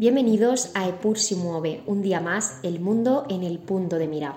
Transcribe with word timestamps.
Bienvenidos 0.00 0.70
a 0.72 0.88
Epur 0.88 1.18
si 1.18 1.34
mueve, 1.34 1.82
un 1.84 2.00
día 2.00 2.22
más, 2.22 2.58
el 2.62 2.80
mundo 2.80 3.26
en 3.28 3.42
el 3.42 3.58
punto 3.58 3.96
de 3.96 4.08
mira. 4.08 4.34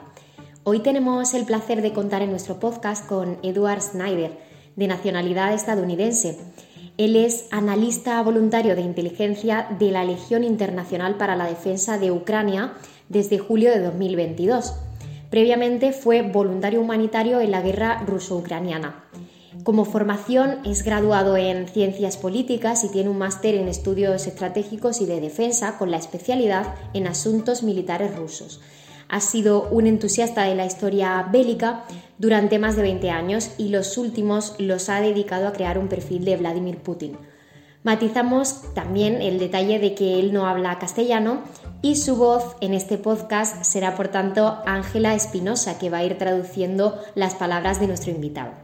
Hoy 0.66 0.80
tenemos 0.80 1.34
el 1.34 1.46
placer 1.46 1.82
de 1.82 1.94
contar 1.94 2.21
en 2.21 2.32
nuestro 2.32 2.60
podcast 2.60 3.08
con 3.08 3.38
Edward 3.44 3.82
Snyder, 3.82 4.38
de 4.76 4.88
nacionalidad 4.88 5.54
estadounidense. 5.54 6.38
Él 6.98 7.16
es 7.16 7.48
analista 7.50 8.21
voluntario 8.23 8.76
de 8.76 8.82
inteligencia 8.82 9.70
de 9.80 9.91
la 9.91 10.04
Legión 10.04 10.44
Internacional 10.44 11.16
para 11.16 11.38
la 11.38 11.46
Defensa 11.46 11.98
de 11.98 12.11
Ucrania 12.11 12.73
desde 13.07 13.39
julio 13.39 13.71
de 13.71 13.80
2022. 13.80 14.73
Previamente 15.30 15.93
fue 15.93 16.23
voluntario 16.23 16.82
humanitario 16.82 17.39
en 17.39 17.52
la 17.52 17.61
guerra 17.61 18.04
ruso-ucraniana. 18.05 19.03
Como 19.62 19.86
formación 19.86 20.58
es 20.66 20.84
graduado 20.84 21.38
en 21.38 21.68
Ciencias 21.68 22.18
Políticas 22.18 22.84
y 22.84 22.89
tiene 22.89 23.10
un 23.10 23.20
máster 23.20 23.56
en 23.56 23.68
Estudios 23.68 24.28
Estratégicos 24.28 25.00
y 25.00 25.06
de 25.06 25.21
Defensa 25.21 25.78
con 25.78 25.92
la 25.92 25.98
especialidad 25.98 26.74
en 26.94 27.07
Asuntos 27.07 27.61
Militares 27.64 28.16
Rusos. 28.16 28.60
Ha 29.08 29.21
sido 29.21 29.70
un 29.70 29.86
entusiasta 29.86 30.44
de 30.44 30.56
la 30.56 30.66
historia 30.66 31.30
bélica 31.32 31.86
durante 32.17 32.59
más 32.59 32.75
de 32.75 32.81
20 32.81 33.11
años 33.11 33.52
y 33.58 33.70
los 33.70 33.97
últimos 33.97 34.56
los 34.58 34.89
ha 34.89 35.00
dedicado 35.00 35.47
a 35.47 35.53
crear 35.53 35.78
un 35.78 35.88
perfil 35.88 36.25
de 36.25 36.36
Vladimir 36.36 36.80
Putin. 36.80 37.16
Matizamos 37.83 38.73
también 38.73 39.22
el 39.22 39.39
detalle 39.39 39.78
de 39.78 39.94
que 39.94 40.20
él 40.20 40.33
no 40.33 40.47
habla 40.47 40.80
castellano 40.80 41.44
y 41.81 41.97
su 41.97 42.16
voz 42.16 42.56
en 42.59 42.73
este 42.73 42.97
podcast 42.97 43.64
será 43.64 43.95
por 43.95 44.08
tanto 44.08 44.58
Ángela 44.66 45.14
Espinosa, 45.14 45.78
que 45.78 45.89
va 45.89 46.00
a 46.00 46.03
ir 46.03 46.17
traduciendo 46.17 47.00
las 47.14 47.36
palabras 47.36 47.80
de 47.80 47.88
nuestro 47.88 48.11
invitado. 48.11 48.62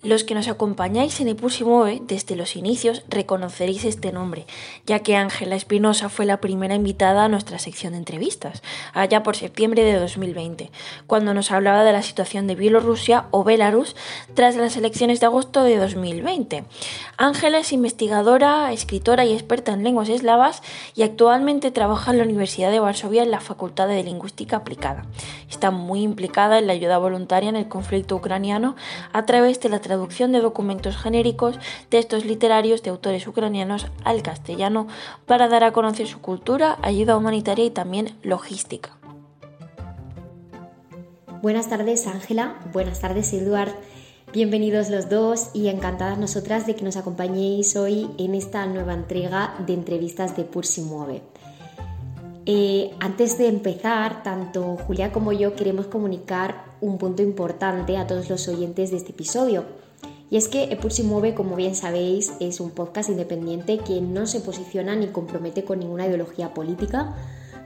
Los 0.00 0.22
que 0.22 0.36
nos 0.36 0.46
acompañáis 0.46 1.20
en 1.20 1.26
Ipus 1.26 1.60
Mueve 1.62 2.00
desde 2.00 2.36
los 2.36 2.54
inicios 2.54 3.02
reconoceréis 3.08 3.84
este 3.84 4.12
nombre, 4.12 4.46
ya 4.86 5.00
que 5.00 5.16
Ángela 5.16 5.56
Espinosa 5.56 6.08
fue 6.08 6.24
la 6.24 6.40
primera 6.40 6.76
invitada 6.76 7.24
a 7.24 7.28
nuestra 7.28 7.58
sección 7.58 7.94
de 7.94 7.98
entrevistas, 7.98 8.62
allá 8.94 9.24
por 9.24 9.34
septiembre 9.34 9.82
de 9.82 9.98
2020, 9.98 10.70
cuando 11.08 11.34
nos 11.34 11.50
hablaba 11.50 11.82
de 11.82 11.92
la 11.92 12.02
situación 12.02 12.46
de 12.46 12.54
Bielorrusia 12.54 13.26
o 13.32 13.42
Belarus 13.42 13.96
tras 14.34 14.54
las 14.54 14.76
elecciones 14.76 15.18
de 15.18 15.26
agosto 15.26 15.64
de 15.64 15.78
2020. 15.78 16.62
Ángela 17.16 17.58
es 17.58 17.72
investigadora, 17.72 18.72
escritora 18.72 19.24
y 19.24 19.32
experta 19.32 19.72
en 19.72 19.82
lenguas 19.82 20.10
eslavas 20.10 20.62
y 20.94 21.02
actualmente 21.02 21.72
trabaja 21.72 22.12
en 22.12 22.18
la 22.18 22.24
Universidad 22.24 22.70
de 22.70 22.78
Varsovia 22.78 23.24
en 23.24 23.32
la 23.32 23.40
Facultad 23.40 23.88
de 23.88 24.04
Lingüística 24.04 24.58
Aplicada. 24.58 25.06
Está 25.50 25.72
muy 25.72 26.02
implicada 26.02 26.60
en 26.60 26.68
la 26.68 26.74
ayuda 26.74 26.98
voluntaria 26.98 27.48
en 27.48 27.56
el 27.56 27.66
conflicto 27.66 28.14
ucraniano 28.14 28.76
a 29.12 29.26
través 29.26 29.58
de 29.58 29.70
la 29.70 29.80
traducción 29.88 30.32
de 30.32 30.42
documentos 30.42 30.98
genéricos, 30.98 31.58
textos 31.88 32.26
literarios 32.26 32.82
de 32.82 32.90
autores 32.90 33.26
ucranianos 33.26 33.86
al 34.04 34.22
castellano 34.22 34.86
para 35.24 35.48
dar 35.48 35.64
a 35.64 35.72
conocer 35.72 36.06
su 36.06 36.20
cultura, 36.20 36.78
ayuda 36.82 37.16
humanitaria 37.16 37.64
y 37.64 37.70
también 37.70 38.14
logística. 38.22 38.90
Buenas 41.40 41.70
tardes 41.70 42.06
Ángela, 42.06 42.56
buenas 42.74 43.00
tardes 43.00 43.32
Eduard. 43.32 43.72
Bienvenidos 44.30 44.90
los 44.90 45.08
dos 45.08 45.48
y 45.54 45.68
encantadas 45.68 46.18
nosotras 46.18 46.66
de 46.66 46.76
que 46.76 46.84
nos 46.84 46.98
acompañéis 46.98 47.74
hoy 47.74 48.10
en 48.18 48.34
esta 48.34 48.66
nueva 48.66 48.92
entrega 48.92 49.54
de 49.66 49.72
entrevistas 49.72 50.36
de 50.36 50.44
Pursi 50.44 50.82
Mueve. 50.82 51.22
Eh, 52.44 52.90
antes 53.00 53.38
de 53.38 53.48
empezar, 53.48 54.22
tanto 54.22 54.76
Julia 54.86 55.12
como 55.12 55.32
yo 55.32 55.54
queremos 55.54 55.86
comunicar 55.86 56.67
un 56.80 56.98
punto 56.98 57.22
importante 57.22 57.96
a 57.96 58.06
todos 58.06 58.28
los 58.28 58.48
oyentes 58.48 58.90
de 58.90 58.96
este 58.96 59.12
episodio. 59.12 59.64
Y 60.30 60.36
es 60.36 60.48
que 60.48 60.64
Epursi 60.64 61.02
Mueve, 61.02 61.34
como 61.34 61.56
bien 61.56 61.74
sabéis, 61.74 62.32
es 62.38 62.60
un 62.60 62.70
podcast 62.70 63.08
independiente 63.08 63.78
que 63.78 64.00
no 64.00 64.26
se 64.26 64.40
posiciona 64.40 64.94
ni 64.94 65.08
compromete 65.08 65.64
con 65.64 65.78
ninguna 65.78 66.06
ideología 66.06 66.52
política. 66.52 67.14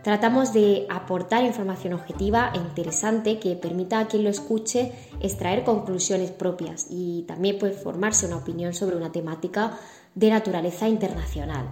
Tratamos 0.04 0.52
de 0.52 0.86
aportar 0.88 1.44
información 1.44 1.92
objetiva 1.92 2.52
e 2.54 2.58
interesante 2.58 3.38
que 3.38 3.56
permita 3.56 4.00
a 4.00 4.08
quien 4.08 4.24
lo 4.24 4.30
escuche 4.30 4.92
extraer 5.20 5.64
conclusiones 5.64 6.30
propias 6.30 6.86
y 6.90 7.22
también 7.22 7.58
puede 7.58 7.74
formarse 7.74 8.26
una 8.26 8.38
opinión 8.38 8.74
sobre 8.74 8.96
una 8.96 9.12
temática 9.12 9.78
de 10.14 10.30
naturaleza 10.30 10.88
internacional. 10.88 11.68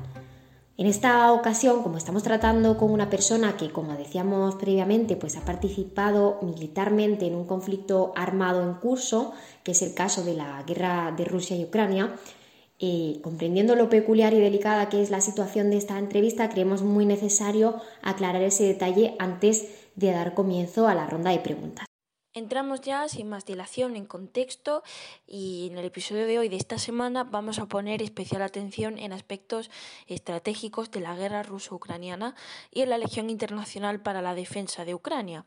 En 0.81 0.87
esta 0.87 1.31
ocasión, 1.35 1.83
como 1.83 1.99
estamos 1.99 2.23
tratando 2.23 2.79
con 2.79 2.91
una 2.91 3.11
persona 3.11 3.55
que, 3.59 3.69
como 3.71 3.99
decíamos 3.99 4.55
previamente, 4.55 5.15
pues 5.15 5.37
ha 5.37 5.45
participado 5.45 6.39
militarmente 6.41 7.27
en 7.27 7.35
un 7.35 7.45
conflicto 7.45 8.15
armado 8.17 8.63
en 8.63 8.73
curso, 8.73 9.35
que 9.63 9.73
es 9.73 9.83
el 9.83 9.93
caso 9.93 10.25
de 10.25 10.33
la 10.33 10.63
guerra 10.63 11.13
de 11.15 11.27
Rusia 11.27 11.55
y 11.55 11.65
Ucrania, 11.65 12.15
eh, 12.79 13.21
comprendiendo 13.21 13.77
lo 13.77 13.91
peculiar 13.91 14.33
y 14.33 14.41
delicada 14.41 14.89
que 14.89 15.03
es 15.03 15.11
la 15.11 15.21
situación 15.21 15.69
de 15.69 15.77
esta 15.77 15.99
entrevista, 15.99 16.49
creemos 16.49 16.81
muy 16.81 17.05
necesario 17.05 17.75
aclarar 18.01 18.41
ese 18.41 18.65
detalle 18.65 19.17
antes 19.19 19.69
de 19.97 20.13
dar 20.13 20.33
comienzo 20.33 20.89
a 20.89 20.95
la 20.95 21.07
ronda 21.07 21.31
de 21.31 21.41
preguntas. 21.41 21.90
Entramos 22.33 22.81
ya 22.81 23.09
sin 23.09 23.29
más 23.29 23.45
dilación 23.45 23.97
en 23.97 24.07
contexto 24.07 24.85
y 25.27 25.67
en 25.69 25.79
el 25.79 25.85
episodio 25.85 26.29
de 26.29 26.39
hoy 26.39 26.49
de 26.49 26.55
esta 26.55 26.79
semana 26.79 27.25
vamos 27.25 27.59
a 27.59 27.67
poner 27.67 28.03
especial 28.03 28.43
atención 28.43 28.99
en 28.99 29.13
aspectos 29.13 29.69
estratégicos 30.07 30.93
de 30.93 31.01
la 31.01 31.17
guerra 31.17 31.43
ruso-ucraniana 31.43 32.37
y 32.71 32.83
en 32.83 32.91
la 32.91 32.99
Legión 32.99 33.31
Internacional 33.31 34.01
para 34.01 34.23
la 34.23 34.37
Defensa 34.37 34.85
de 34.85 34.95
Ucrania 34.95 35.45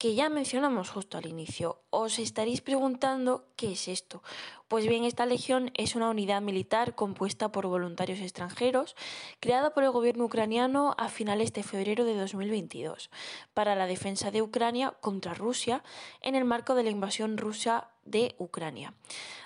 que 0.00 0.14
ya 0.14 0.30
mencionamos 0.30 0.88
justo 0.88 1.18
al 1.18 1.26
inicio. 1.26 1.82
Os 1.90 2.18
estaréis 2.18 2.62
preguntando 2.62 3.44
qué 3.54 3.72
es 3.72 3.86
esto. 3.86 4.22
Pues 4.66 4.86
bien, 4.86 5.04
esta 5.04 5.26
legión 5.26 5.72
es 5.76 5.94
una 5.94 6.08
unidad 6.08 6.40
militar 6.40 6.94
compuesta 6.94 7.52
por 7.52 7.66
voluntarios 7.66 8.20
extranjeros, 8.20 8.96
creada 9.40 9.74
por 9.74 9.84
el 9.84 9.90
gobierno 9.90 10.24
ucraniano 10.24 10.94
a 10.96 11.10
finales 11.10 11.52
de 11.52 11.64
febrero 11.64 12.06
de 12.06 12.16
2022, 12.16 13.10
para 13.52 13.74
la 13.74 13.86
defensa 13.86 14.30
de 14.30 14.40
Ucrania 14.40 14.94
contra 15.02 15.34
Rusia 15.34 15.84
en 16.22 16.34
el 16.34 16.46
marco 16.46 16.74
de 16.74 16.84
la 16.84 16.90
invasión 16.90 17.36
rusa 17.36 17.90
de 18.10 18.34
Ucrania. 18.38 18.94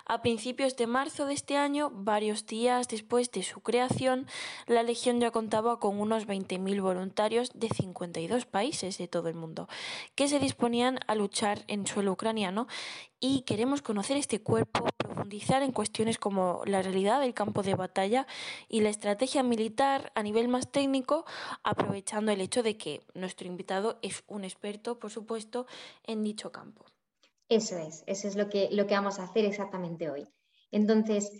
A 0.07 0.21
principios 0.21 0.77
de 0.77 0.87
marzo 0.87 1.25
de 1.25 1.33
este 1.33 1.57
año, 1.57 1.91
varios 1.91 2.45
días 2.45 2.89
después 2.89 3.31
de 3.31 3.43
su 3.43 3.61
creación, 3.61 4.27
la 4.67 4.83
Legión 4.83 5.19
ya 5.19 5.31
contaba 5.31 5.81
con 5.81 5.99
unos 5.99 6.27
20.000 6.27 6.83
voluntarios 6.83 7.51
de 7.55 7.71
52 7.71 8.45
países 8.45 8.99
de 8.99 9.09
todo 9.09 9.29
el 9.29 9.35
mundo, 9.35 9.67
que 10.15 10.29
se 10.29 10.39
disponían 10.39 11.01
a 11.07 11.15
luchar 11.15 11.65
en 11.69 11.87
suelo 11.87 12.13
ucraniano 12.13 12.67
y 13.19 13.43
queremos 13.43 13.81
conocer 13.81 14.19
este 14.19 14.43
cuerpo, 14.43 14.87
profundizar 14.99 15.63
en 15.63 15.73
cuestiones 15.73 16.19
como 16.19 16.61
la 16.67 16.83
realidad 16.83 17.21
del 17.21 17.33
campo 17.33 17.63
de 17.63 17.75
batalla 17.75 18.27
y 18.69 18.83
la 18.83 18.91
estrategia 18.91 19.43
militar 19.43 20.13
a 20.15 20.23
nivel 20.23 20.49
más 20.49 20.71
técnico, 20.71 21.25
aprovechando 21.63 22.31
el 22.31 22.43
hecho 22.43 22.63
de 22.63 22.77
que 22.77 23.01
nuestro 23.15 23.47
invitado 23.47 23.99
es 24.03 24.23
un 24.27 24.45
experto, 24.45 24.99
por 24.99 25.11
supuesto, 25.11 25.67
en 26.07 26.23
dicho 26.23 26.53
campo. 26.53 26.85
Eso 27.49 27.77
es, 27.79 28.03
eso 28.07 28.29
es 28.29 28.37
lo 28.37 28.49
que, 28.49 28.69
lo 28.73 28.87
que 28.87 28.95
vamos 28.95 29.19
a 29.19 29.25
hacer 29.25 29.45
exactamente 29.45 30.11
hoy. 30.11 30.27
Entonces, 30.71 31.31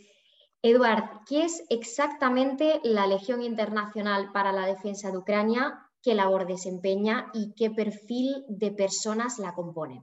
Eduard, 0.63 1.25
¿qué 1.27 1.45
es 1.45 1.63
exactamente 1.71 2.81
la 2.85 3.07
Legión 3.07 3.43
Internacional 3.43 4.33
para 4.33 4.53
la 4.53 4.67
Defensa 4.67 5.11
de 5.11 5.19
Ucrania? 5.19 5.79
¿Qué 6.03 6.15
labor 6.15 6.47
desempeña 6.47 7.31
y 7.33 7.55
qué 7.55 7.71
perfil 7.71 8.45
de 8.49 8.71
personas 8.71 9.39
la 9.39 9.55
componen? 9.55 10.03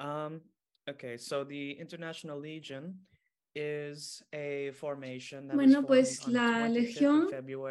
Um, 0.00 0.40
okay, 0.88 1.18
so 1.18 1.44
the 1.44 1.72
International 1.78 2.40
Legion 2.40 3.06
bueno, 5.54 5.84
pues 5.84 6.28
la 6.28 6.68
Legión 6.68 7.26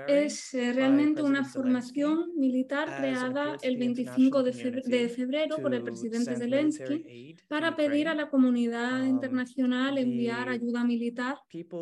es 0.08 0.54
eh, 0.54 0.74
realmente 0.74 1.22
una 1.22 1.46
formación 1.46 2.36
militar 2.36 2.98
creada 2.98 3.56
el 3.62 3.78
25 3.78 4.44
de 4.44 5.10
febrero 5.10 5.58
por 5.58 5.74
el 5.74 5.84
presidente 5.84 6.36
Zelensky 6.36 7.38
para 7.48 7.78
pedir 7.78 8.10
a 8.10 8.14
la 8.14 8.30
comunidad 8.30 9.04
um, 9.04 9.08
internacional 9.08 9.98
enviar 9.98 10.50
ayuda 10.50 10.84
militar 10.84 11.38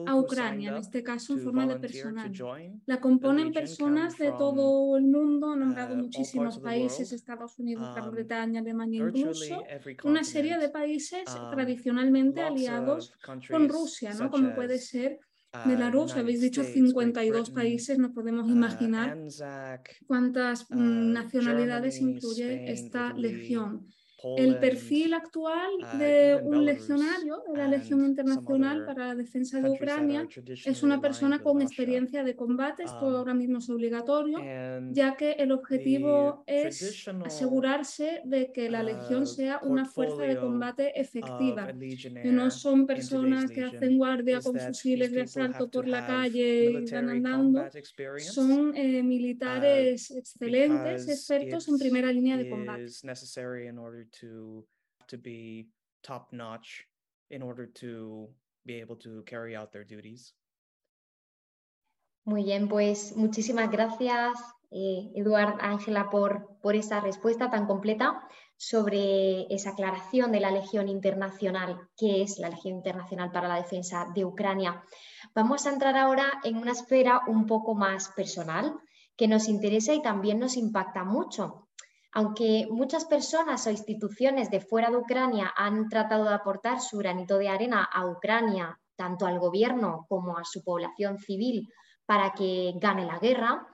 a 0.06 0.16
Ucrania, 0.16 0.72
en 0.72 0.78
este 0.78 1.02
caso 1.02 1.34
en 1.34 1.40
forma 1.40 1.66
de 1.66 1.80
personal. 1.80 2.32
La 2.86 3.00
componen 3.02 3.52
personas 3.52 4.18
de 4.20 4.32
todo 4.32 4.96
el 4.98 5.06
mundo, 5.06 5.54
han 5.54 5.60
nombrado 5.60 5.96
uh, 5.96 5.98
muchísimos 5.98 6.60
países, 6.60 7.12
Estados 7.12 7.58
Unidos, 7.58 7.96
Gran 7.96 8.10
um, 8.10 8.14
Bretaña, 8.14 8.60
Alemania 8.60 9.06
incluso, 9.08 9.64
una 10.04 10.24
serie 10.24 10.60
de 10.60 10.70
países 10.70 11.24
um, 11.36 11.50
tradicionalmente 11.50 12.42
aliados 12.42 13.12
con 13.50 13.68
Rusia 13.68 13.87
¿no? 14.20 14.30
Como 14.30 14.54
puede 14.56 14.80
ser 14.80 15.20
Belarus, 15.66 16.16
habéis 16.16 16.42
dicho 16.42 16.64
52 16.64 17.52
países, 17.52 17.98
no 17.98 18.14
podemos 18.14 18.48
uh, 18.48 18.52
imaginar 18.52 19.18
cuántas 20.06 20.70
mm, 20.70 20.76
uh, 20.78 21.14
nacionalidades 21.14 22.00
incluye 22.00 22.72
esta 22.72 23.14
legión. 23.14 23.88
El 24.38 24.58
perfil 24.58 25.14
actual 25.14 25.70
uh, 25.80 25.98
de 25.98 26.40
un 26.44 26.66
legionario 26.66 27.44
de 27.48 27.58
la 27.58 27.68
Legión 27.68 28.06
Internacional 28.06 28.86
para 28.86 29.08
la 29.08 29.16
Defensa 29.16 29.62
de 29.62 29.70
Ucrania 29.70 30.28
es 30.66 30.84
una 30.84 31.00
persona 31.00 31.40
con 31.40 31.62
experiencia 31.62 32.24
de 32.24 32.36
combate, 32.36 32.84
esto 32.84 33.08
um, 33.08 33.16
ahora 33.16 33.34
mismo 33.34 33.60
es 33.60 33.70
obligatorio, 33.70 34.40
ya 34.92 35.16
que 35.16 35.34
el 35.34 35.52
objetivo 35.52 36.44
es 36.48 37.08
asegurarse 37.26 38.22
de 38.26 38.52
que 38.52 38.70
la 38.70 38.82
Legión 38.82 39.24
uh, 39.24 39.28
sea 39.28 39.60
una 39.64 39.86
fuerza 39.86 40.24
de 40.24 40.38
combate 40.38 41.00
efectiva. 41.00 41.72
Y 41.72 42.30
no 42.30 42.50
son 42.50 42.88
personas 42.88 43.52
que 43.52 43.64
hacen 43.64 43.98
guardia 43.98 44.42
con 44.42 44.58
fusiles 44.58 45.12
de 45.12 45.22
asalto 45.22 45.70
por 45.70 45.88
la 45.88 46.06
calle 46.06 46.72
y 46.72 46.92
van 46.92 47.10
andando, 47.10 47.66
son 48.18 48.76
eh, 48.76 49.04
militares 49.04 50.10
uh, 50.12 50.18
excelentes, 50.18 51.08
expertos 51.08 51.68
en 51.68 51.78
primera 51.78 52.12
línea 52.12 52.38
de 52.38 52.50
combate 52.50 52.88
to 54.20 54.66
to 55.08 55.18
be 55.18 55.70
top 56.04 56.32
notch 56.32 56.86
in 57.30 57.42
order 57.42 57.68
to 57.68 58.30
be 58.66 58.82
able 58.82 58.96
to 58.98 59.24
carry 59.24 59.56
out 59.56 59.72
their 59.72 59.86
duties. 59.86 60.34
Muy 62.26 62.44
bien, 62.44 62.68
pues 62.68 63.16
muchísimas 63.16 63.72
gracias, 63.72 64.38
eh, 64.70 65.12
Eduard 65.16 65.60
Ángela, 65.62 66.10
por, 66.10 66.58
por 66.62 66.76
esa 66.76 67.00
respuesta 67.00 67.50
tan 67.50 67.68
completa 67.68 68.22
sobre 68.58 69.44
esa 69.54 69.70
aclaración 69.70 70.34
de 70.34 70.42
la 70.42 70.52
Legión 70.52 70.90
Internacional, 70.90 71.88
que 71.96 72.22
es 72.22 72.38
la 72.38 72.50
Legión 72.50 72.76
Internacional 72.76 73.32
para 73.32 73.48
la 73.48 73.56
Defensa 73.56 74.12
de 74.14 74.26
Ucrania. 74.26 74.84
Vamos 75.34 75.66
a 75.66 75.70
entrar 75.70 75.96
ahora 75.96 76.42
en 76.44 76.58
una 76.58 76.74
esfera 76.74 77.22
un 77.28 77.46
poco 77.46 77.76
más 77.76 78.10
personal 78.10 78.78
que 79.16 79.30
nos 79.30 79.48
interesa 79.48 79.94
y 79.94 80.02
también 80.02 80.40
nos 80.40 80.58
impacta 80.58 81.06
mucho, 81.06 81.67
aunque 82.18 82.68
muchas 82.72 83.06
personas 83.06 83.68
o 83.68 83.70
instituciones 83.70 84.50
de 84.50 84.60
fuera 84.60 84.90
de 84.90 84.98
Ucrania 84.98 85.54
han 85.56 85.88
tratado 85.88 86.24
de 86.24 86.34
aportar 86.34 86.82
su 86.82 86.98
granito 86.98 87.38
de 87.38 87.48
arena 87.48 87.84
a 87.84 88.08
Ucrania, 88.08 88.80
tanto 88.96 89.28
al 89.28 89.38
gobierno 89.38 90.08
como 90.10 90.36
a 90.36 90.44
su 90.44 90.64
población 90.64 91.20
civil, 91.20 91.72
para 92.08 92.34
que 92.34 92.74
gane 92.78 93.06
la 93.06 93.20
guerra, 93.20 93.68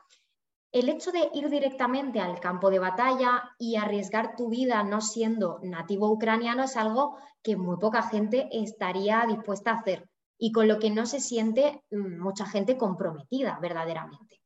el 0.73 0.89
hecho 0.89 1.13
de 1.13 1.29
ir 1.33 1.49
directamente 1.49 2.19
al 2.19 2.41
campo 2.41 2.69
de 2.69 2.79
batalla 2.79 3.55
y 3.57 3.77
arriesgar 3.77 4.35
tu 4.35 4.49
vida 4.49 4.83
no 4.83 4.99
siendo 4.99 5.59
nativo 5.63 6.11
ucraniano 6.11 6.63
es 6.63 6.75
algo 6.75 7.15
que 7.41 7.55
muy 7.55 7.77
poca 7.77 8.03
gente 8.09 8.49
estaría 8.51 9.23
dispuesta 9.25 9.71
a 9.71 9.75
hacer 9.75 10.09
y 10.37 10.51
con 10.51 10.67
lo 10.67 10.79
que 10.79 10.91
no 10.91 11.05
se 11.05 11.21
siente 11.21 11.81
mm, 11.91 12.19
mucha 12.21 12.45
gente 12.45 12.77
comprometida 12.77 13.57
verdaderamente. 13.61 14.42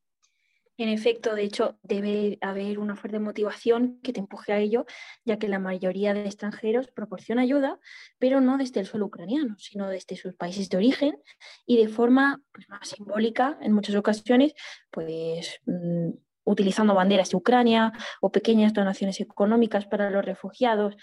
En 0.78 0.90
efecto, 0.90 1.34
de 1.34 1.44
hecho, 1.44 1.80
debe 1.82 2.38
haber 2.42 2.78
una 2.78 2.96
fuerte 2.96 3.20
motivación 3.20 4.00
que 4.04 4.14
te 4.14 4.20
empuje 4.20 4.54
a 4.54 4.60
ello, 4.60 4.86
ya 5.26 5.40
que 5.40 5.48
la 5.48 5.58
mayoría 5.58 6.14
de 6.14 6.26
extranjeros 6.26 6.88
proporciona 6.92 7.42
ayuda, 7.42 7.80
pero 8.20 8.42
no 8.42 8.58
desde 8.58 8.80
el 8.80 8.86
suelo 8.86 9.08
ucraniano, 9.08 9.56
sino 9.58 9.90
desde 9.90 10.16
sus 10.16 10.36
países 10.36 10.70
de 10.70 10.78
origen 10.78 11.18
y 11.66 11.78
de 11.78 11.88
forma 11.88 12.42
pues, 12.52 12.70
más 12.70 12.90
simbólica 12.90 13.58
en 13.62 13.74
muchas 13.74 13.96
ocasiones, 13.96 14.54
pues 14.92 15.60
mm, 15.66 16.12
utilizando 16.44 16.94
banderas 16.94 17.32
de 17.32 17.38
Ucrania 17.38 17.92
o 18.22 18.32
pequeñas 18.32 18.74
donaciones 18.74 19.20
económicas 19.20 19.88
para 19.88 20.12
los 20.12 20.24
refugiados. 20.24 20.96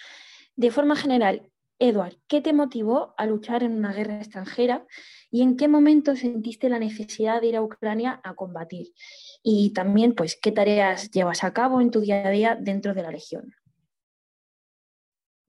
De 0.55 0.70
forma 0.70 0.94
general, 0.94 1.50
Edward, 1.84 2.16
¿qué 2.28 2.40
te 2.40 2.54
motivó 2.54 3.14
a 3.19 3.26
luchar 3.26 3.62
en 3.62 3.72
una 3.72 3.92
guerra 3.92 4.16
extranjera 4.16 4.86
y 5.31 5.42
en 5.42 5.58
qué 5.58 5.69
momento 5.69 6.16
sentiste 6.16 6.70
la 6.70 6.78
necesidad 6.78 7.42
de 7.42 7.48
ir 7.48 7.56
a 7.56 7.62
Ucrania 7.62 8.22
a 8.25 8.34
combatir? 8.34 8.94
Y 9.42 9.75
también, 9.75 10.14
pues, 10.14 10.38
¿qué 10.40 10.50
tareas 10.50 11.10
llevas 11.10 11.44
a 11.44 11.52
cabo 11.52 11.82
en 11.82 11.90
tu 11.90 12.00
día 12.00 12.26
a 12.26 12.31
día 12.31 12.56
dentro 12.58 12.94
de 12.94 13.02
la 13.02 13.10
Legión? 13.10 13.54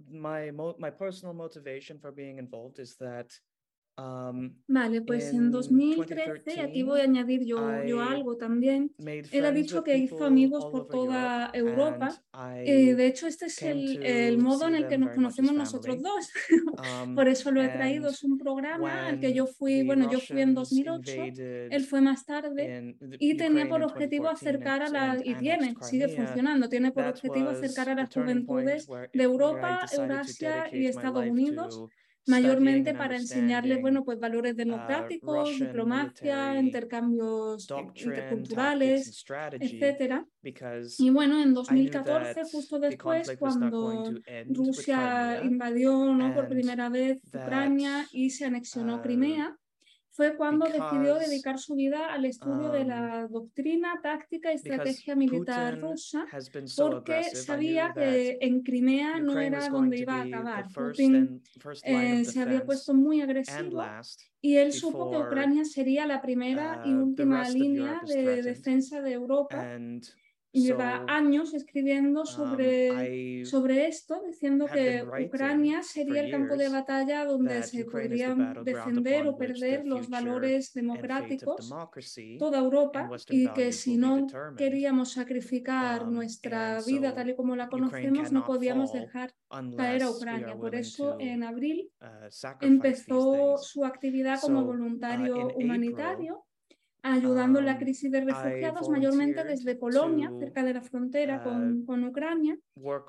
My 0.09 0.91
personal 0.97 1.33
motivation 1.33 1.99
for 2.01 2.13
being 2.13 2.37
involved 2.37 2.79
is 2.79 2.97
that 2.97 3.27
Vale, 3.97 5.01
pues 5.03 5.33
en 5.33 5.51
2013, 5.51 6.59
aquí 6.59 6.83
voy 6.83 7.00
a 7.00 7.03
añadir 7.03 7.45
yo, 7.45 7.83
yo 7.86 8.01
algo 8.01 8.36
también. 8.36 8.92
Él 8.97 9.45
ha 9.45 9.51
dicho 9.51 9.83
que 9.83 9.97
hizo 9.97 10.25
amigos 10.25 10.65
por 10.65 10.88
toda 10.88 11.50
Europa. 11.53 12.21
Eh, 12.57 12.94
de 12.94 13.07
hecho, 13.07 13.27
este 13.27 13.45
es 13.45 13.62
el, 13.62 14.03
el, 14.03 14.38
modo 14.38 14.68
en 14.68 14.75
el 14.75 14.88
que 14.88 14.97
nos 14.97 15.15
conocemos 15.15 15.53
nosotros 15.53 16.01
dos. 16.01 16.30
por 17.15 17.30
eso 17.30 17.51
lo 17.51 17.63
he 17.63 17.69
traído. 17.69 18.09
Es 18.09 18.24
un 18.24 18.38
programa 18.38 19.07
al 19.07 19.19
que 19.19 19.33
yo 19.33 19.47
fui, 19.47 19.83
bueno, 19.83 20.12
yo 20.12 20.19
fui 20.19 20.42
en 20.42 20.53
2008, 20.53 21.12
él 21.71 21.86
fue 21.86 22.01
más 22.01 22.25
tarde 22.25 22.97
y 23.19 23.38
tenía 23.38 23.69
por 23.69 23.81
objetivo 23.81 24.27
acercar 24.27 24.81
a 24.83 24.89
la, 24.89 25.18
y 25.24 25.36
tiene, 25.36 25.74
sigue 25.81 26.09
funcionando, 26.09 26.68
tiene 26.68 26.92
por 26.92 27.06
objetivo 27.06 27.50
acercar 27.50 27.89
a 27.89 27.95
las 27.95 28.13
juventudes 28.13 28.88
de 29.13 29.24
Europa, 29.24 29.86
Eurasia 29.94 30.68
y 30.71 30.88
Estados 30.88 31.25
Unidos 31.25 31.89
mayormente 32.27 32.94
para 32.94 33.16
enseñarles 33.16 33.81
bueno, 33.81 34.04
pues 34.04 34.19
valores 34.19 34.54
uh, 34.54 34.57
democráticos, 34.57 35.60
diplomacia, 35.60 36.60
intercambios 36.60 37.68
interculturales, 37.95 39.25
etcétera. 39.60 40.25
Y 41.00 41.10
bueno, 41.10 41.42
en 41.42 41.54
2014, 41.54 42.44
justo 42.51 42.80
después, 42.80 43.36
cuando 43.38 44.13
Rusia 44.48 45.42
invadió 45.44 46.13
¿no? 46.13 46.33
por 46.33 46.48
primera 46.48 46.89
vez 46.89 47.19
Ucrania 47.27 48.06
y 48.12 48.30
se 48.30 48.45
anexionó 48.45 48.98
uh, 48.98 49.01
Crimea, 49.01 49.57
fue 50.15 50.38
cuando 50.38 50.65
decidió 50.65 51.15
dedicar 51.15 51.59
su 51.59 51.75
vida 51.75 52.13
al 52.13 52.23
estudio 52.23 52.69
de 52.69 52.83
um, 52.83 52.88
la 52.88 53.27
doctrina, 53.27 54.00
táctica 54.01 54.51
y 54.51 54.56
estrategia 54.56 55.13
militar 55.15 55.79
rusa, 55.81 56.25
porque 56.77 57.23
sabía 57.35 57.91
que 57.94 58.38
en 58.39 58.62
Crimea 58.62 59.19
no 59.19 59.39
era 59.39 59.67
donde 59.67 60.00
iba 60.00 60.15
a 60.15 60.23
acabar. 60.23 60.67
Putin 60.73 61.41
eh, 61.83 62.23
se 62.23 62.41
había 62.41 62.63
puesto 62.63 62.94
muy 62.94 63.21
agresivo 63.21 63.83
y 64.41 64.56
él 64.56 64.71
supo 64.71 65.12
que 65.12 65.17
Ucrania 65.17 65.65
sería 65.65 66.06
la 66.06 66.21
primera 66.21 66.81
y 66.85 66.94
uh, 66.94 67.03
última 67.03 67.50
línea 67.50 68.00
de 68.06 68.41
defensa 68.41 69.01
de 69.01 69.11
Europa 69.11 69.68
lleva 70.62 71.06
años 71.07 71.54
escribiendo 71.54 72.22
um, 72.22 72.25
sobre, 72.25 73.46
sobre 73.46 73.88
esto, 73.88 74.22
diciendo 74.25 74.66
que 74.72 75.06
Ucrania 75.25 75.84
sería 75.84 76.22
el 76.22 76.31
campo 76.31 76.56
de 76.56 76.69
batalla 76.69 77.25
donde 77.25 77.63
se 77.63 77.86
podrían 77.86 78.63
defender 78.63 79.28
o 79.28 79.38
perder 79.38 79.86
los 79.86 80.10
valores 80.10 80.74
democráticos, 80.74 81.74
toda 82.40 82.60
Europa, 82.60 83.10
y 83.30 83.48
que 83.50 83.72
si 83.72 83.98
no 83.98 84.28
queríamos 84.57 85.13
sacrificar 85.13 86.04
um, 86.04 86.13
nuestra 86.13 86.81
vida 86.81 87.13
tal 87.13 87.30
y 87.30 87.36
como 87.36 87.56
la 87.56 87.68
conocemos, 87.68 88.31
no 88.31 88.46
podíamos 88.46 88.94
dejar 88.94 89.34
caer 89.78 90.04
a 90.04 90.12
Ucrania. 90.12 90.56
Por 90.57 90.75
eso, 90.75 91.18
en 91.19 91.44
abril 91.44 91.92
uh, 92.02 92.56
empezó 92.62 93.57
su 93.57 93.86
actividad 93.86 94.40
como 94.42 94.62
uh, 94.62 94.66
voluntario 94.66 95.50
humanitario 95.56 96.46
ayudando 97.13 97.62
la 97.62 97.78
crisis 97.78 98.12
de 98.12 98.22
refugiados, 98.22 98.90
mayormente 98.90 99.44
desde 99.44 99.75
Polonia, 99.75 100.31
cerca 100.40 100.63
de 100.63 100.74
la 100.74 100.81
frontera 100.81 101.44
con, 101.44 101.81
uh, 101.81 101.86
con 101.86 102.04
Ucrania. 102.04 102.57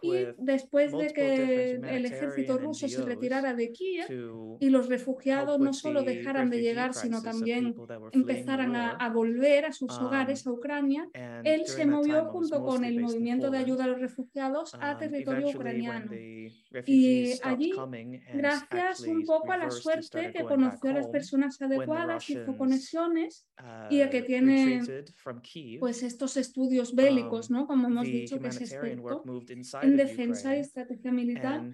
Y 0.03 0.13
después 0.39 0.93
de 0.93 1.13
que 1.13 1.73
el 1.73 2.05
ejército 2.05 2.59
ruso 2.59 2.89
se 2.89 3.03
retirara 3.03 3.55
de 3.55 3.73
Kiev 3.73 4.07
y 4.61 4.69
los 4.69 4.89
refugiados 4.89 5.59
no 5.59 5.73
solo 5.73 6.03
dejaran 6.03 6.51
de 6.51 6.61
llegar, 6.61 6.93
sino 6.93 7.23
también 7.23 7.75
empezaran 8.13 8.77
a, 8.77 8.91
a 8.91 9.09
volver 9.09 9.65
a 9.65 9.73
sus 9.73 9.99
um, 9.99 10.07
hogares 10.07 10.47
a 10.47 10.53
Ucrania, 10.53 11.09
él 11.45 11.67
se 11.67 11.87
movió 11.87 12.27
junto 12.27 12.63
con 12.63 12.85
el 12.85 13.01
movimiento 13.01 13.51
de 13.51 13.59
ayuda 13.59 13.85
a 13.85 13.89
los 13.89 14.01
refugiados 14.01 14.75
a 14.75 14.93
um, 14.93 14.99
territorio 14.99 15.49
ucraniano. 15.49 16.13
Y 16.85 17.33
allí, 17.43 17.73
gracias 18.35 19.01
un 19.01 19.25
poco 19.25 19.53
a 19.53 19.57
la 19.57 19.71
suerte 19.71 20.33
que 20.33 20.45
conoció 20.45 20.91
a 20.91 20.95
las 20.95 21.09
personas 21.09 21.61
adecuadas, 21.63 22.29
hizo 22.29 22.57
conexiones 22.57 23.47
y 23.91 24.09
que 24.09 24.23
tiene 24.23 24.83
pues 25.79 26.03
estos 26.03 26.37
estudios 26.37 26.95
bélicos, 26.95 27.51
um, 27.51 27.57
¿no? 27.57 27.67
Como 27.67 27.89
hemos 27.89 28.07
dicho 28.07 28.39
que 28.39 28.49
es 28.49 28.61
experto 28.61 29.23
en 29.83 29.97
defensa 29.97 30.57
y 30.57 30.61
estrategia 30.61 31.13
militar, 31.13 31.71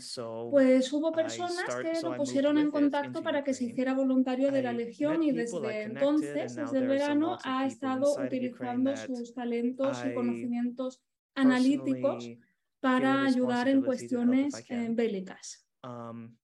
pues 0.50 0.92
hubo 0.92 1.12
personas 1.12 1.64
que 1.82 2.00
lo 2.02 2.16
pusieron 2.16 2.58
en 2.58 2.70
contacto 2.70 3.22
para 3.22 3.44
que 3.44 3.54
se 3.54 3.64
hiciera 3.64 3.94
voluntario 3.94 4.50
de 4.50 4.62
la 4.62 4.72
Legión 4.72 5.22
y 5.22 5.32
desde 5.32 5.82
entonces, 5.82 6.56
desde 6.56 6.78
el 6.78 6.88
verano, 6.88 7.38
ha 7.44 7.66
estado 7.66 8.16
utilizando 8.22 8.96
sus 8.96 9.34
talentos 9.34 9.98
y 10.06 10.14
conocimientos 10.14 11.00
analíticos 11.34 12.30
para 12.80 13.24
ayudar 13.24 13.68
en 13.68 13.82
cuestiones 13.82 14.64
eh, 14.68 14.88
bélicas. 14.90 15.64
Um, 15.84 16.36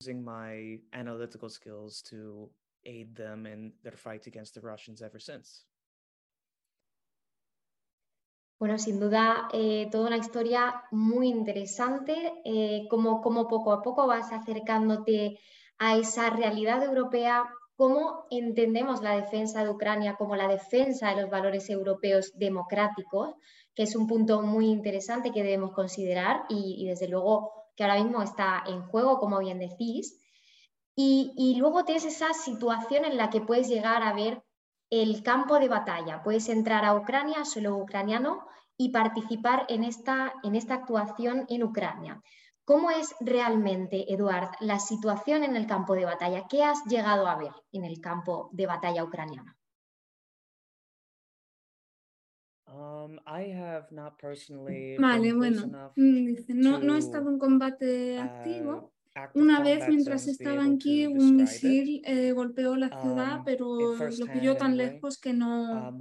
using 0.00 0.24
my 0.24 0.80
analytical 0.92 1.48
skills 1.48 2.02
to 2.02 2.50
aid 2.84 3.14
them 3.14 3.46
in 3.46 3.74
their 3.82 3.96
fight 3.96 4.26
against 4.26 4.54
the 4.54 4.60
Russians 4.60 5.02
ever 5.02 5.20
since. 5.20 5.66
Bueno, 8.58 8.78
sin 8.78 9.00
duda, 9.00 9.48
eh, 9.52 9.88
toda 9.90 10.06
una 10.06 10.18
historia 10.18 10.84
muy 10.92 11.28
interesante, 11.28 12.14
eh, 12.44 12.86
como, 12.88 13.20
como 13.20 13.48
poco 13.48 13.72
a 13.72 13.82
poco 13.82 14.06
vas 14.06 14.32
acercándote 14.32 15.40
a 15.78 15.96
esa 15.96 16.30
realidad 16.30 16.80
europea 16.84 17.44
cómo 17.74 18.26
entendemos 18.30 19.02
la 19.02 19.16
defensa 19.16 19.64
de 19.64 19.70
Ucrania 19.70 20.14
como 20.14 20.36
la 20.36 20.46
defensa 20.46 21.10
de 21.10 21.22
los 21.22 21.30
valores 21.30 21.68
europeos 21.70 22.30
democráticos, 22.36 23.34
que 23.74 23.82
es 23.82 23.96
un 23.96 24.06
punto 24.06 24.42
muy 24.42 24.66
interesante 24.66 25.32
que 25.32 25.42
debemos 25.42 25.72
considerar 25.72 26.44
y, 26.48 26.86
desde 26.86 27.08
luego 27.08 27.50
que 27.74 27.82
ahora 27.82 28.00
mismo 28.00 28.22
está 28.22 28.62
en 28.68 28.82
juego, 28.82 29.18
como 29.18 29.40
bien 29.40 29.58
decís. 29.58 30.21
Y, 30.94 31.32
y, 31.36 31.56
luego 31.56 31.84
tienes 31.84 32.04
esa 32.04 32.34
situación 32.34 33.04
en 33.04 33.16
la 33.16 33.30
que 33.30 33.40
puedes 33.40 33.68
llegar 33.68 34.02
a 34.02 34.12
ver 34.12 34.42
el 34.90 35.22
campo 35.22 35.58
de 35.58 35.68
batalla. 35.68 36.22
Puedes 36.22 36.48
entrar 36.50 36.84
a 36.84 36.94
Ucrania, 36.94 37.46
solo 37.46 37.76
ucraniano, 37.78 38.46
y 38.76 38.90
participar 38.90 39.64
en 39.68 39.84
esta, 39.84 40.34
en 40.42 40.54
esta 40.54 40.74
actuación 40.74 41.46
en 41.48 41.62
Ucrania. 41.62 42.20
¿Cómo 42.64 42.90
es 42.90 43.14
realmente, 43.20 44.12
Eduard, 44.12 44.50
la 44.60 44.78
situación 44.78 45.42
en 45.44 45.56
el 45.56 45.66
campo 45.66 45.94
de 45.94 46.04
batalla? 46.04 46.46
¿Qué 46.48 46.62
has 46.62 46.84
llegado 46.84 47.26
a 47.26 47.36
ver 47.36 47.52
en 47.72 47.84
el 47.84 48.00
campo 48.00 48.50
de 48.52 48.66
batalla 48.66 49.02
ucraniano? 49.02 49.54
Um, 52.66 53.18
vale, 54.98 55.32
bueno, 55.34 55.92
mm, 55.96 56.34
no, 56.48 56.78
no 56.78 56.94
he 56.94 56.98
estado 56.98 57.28
en 57.28 57.38
combate 57.38 58.18
activo, 58.18 58.72
uh, 58.72 58.90
una 59.34 59.60
vez 59.62 59.88
mientras 59.88 60.26
estaba 60.26 60.64
aquí 60.64 61.06
un 61.06 61.36
misil 61.36 62.02
eh, 62.04 62.32
golpeó 62.32 62.76
la 62.76 62.88
ciudad, 63.00 63.38
um, 63.38 63.44
pero 63.44 63.94
lo 63.96 64.26
pilló 64.32 64.56
tan 64.56 64.76
lejos 64.76 65.18
que 65.18 65.32
no, 65.32 65.90
um, 65.90 65.98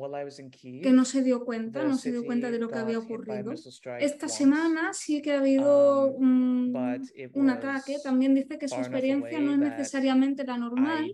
que 0.82 0.92
no 0.92 1.06
se 1.06 1.22
dio 1.22 1.44
cuenta, 1.44 1.84
no 1.84 1.98
se 1.98 2.12
dio 2.12 2.26
cuenta 2.26 2.50
de 2.52 2.60
lo 2.60 2.70
que 2.70 2.80
había 2.80 3.00
ocurrido. 3.00 3.54
Esta 4.00 4.28
semana 4.28 4.94
sí 4.94 5.22
que 5.22 5.34
ha 5.34 5.40
habido 5.40 6.08
um, 6.08 6.74
un, 6.76 7.10
un 7.34 7.50
ataque, 7.50 7.98
también 8.04 8.34
dice 8.34 8.58
que 8.58 8.68
su 8.68 8.76
experiencia 8.76 9.40
no 9.40 9.54
es 9.54 9.60
necesariamente 9.60 10.46
la 10.46 10.58
normal, 10.58 11.12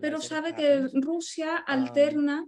pero 0.00 0.20
sabe 0.20 0.54
que 0.54 0.88
Rusia 0.94 1.56
alterna 1.56 2.46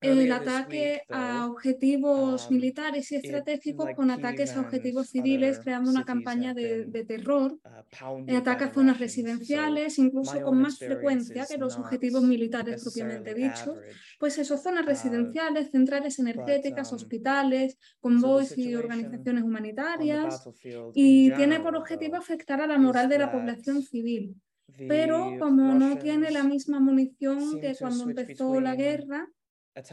el 0.00 0.30
ataque 0.32 1.02
a 1.08 1.46
objetivos 1.46 2.50
militares 2.50 3.10
y 3.10 3.16
estratégicos 3.16 3.90
con 3.96 4.10
ataques 4.10 4.54
a 4.56 4.60
objetivos 4.60 5.08
civiles, 5.08 5.58
creando 5.58 5.90
una 5.90 6.04
campaña 6.04 6.54
de, 6.54 7.04
terror, 7.06 7.58
uh, 7.62 8.36
ataque 8.36 8.64
a 8.64 8.72
zonas 8.72 8.98
residenciales, 8.98 9.98
incluso 9.98 10.40
con 10.42 10.60
más 10.60 10.78
frecuencia 10.78 11.46
que 11.46 11.58
los 11.58 11.76
objetivos 11.76 12.22
militares 12.22 12.82
propiamente 12.82 13.34
dichos. 13.34 13.76
Pues 14.18 14.38
eso, 14.38 14.56
zonas 14.56 14.84
uh, 14.84 14.88
residenciales, 14.88 15.70
centrales 15.70 16.18
energéticas, 16.18 16.92
um, 16.92 16.96
hospitales, 16.96 17.78
convoys 18.00 18.56
y 18.56 18.74
organizaciones 18.74 19.42
humanitarias, 19.42 20.48
y 20.94 21.32
tiene 21.32 21.60
por 21.60 21.76
objetivo 21.76 22.16
afectar 22.16 22.60
a 22.60 22.66
la 22.66 22.78
moral 22.78 23.08
de 23.08 23.18
la 23.18 23.32
población 23.32 23.82
civil. 23.82 24.36
Pero 24.76 25.32
como 25.38 25.74
no 25.74 25.98
tiene 25.98 26.30
la 26.30 26.44
misma 26.44 26.78
munición 26.78 27.60
que 27.60 27.74
cuando 27.74 28.04
empezó 28.04 28.60
la 28.60 28.76
guerra, 28.76 29.26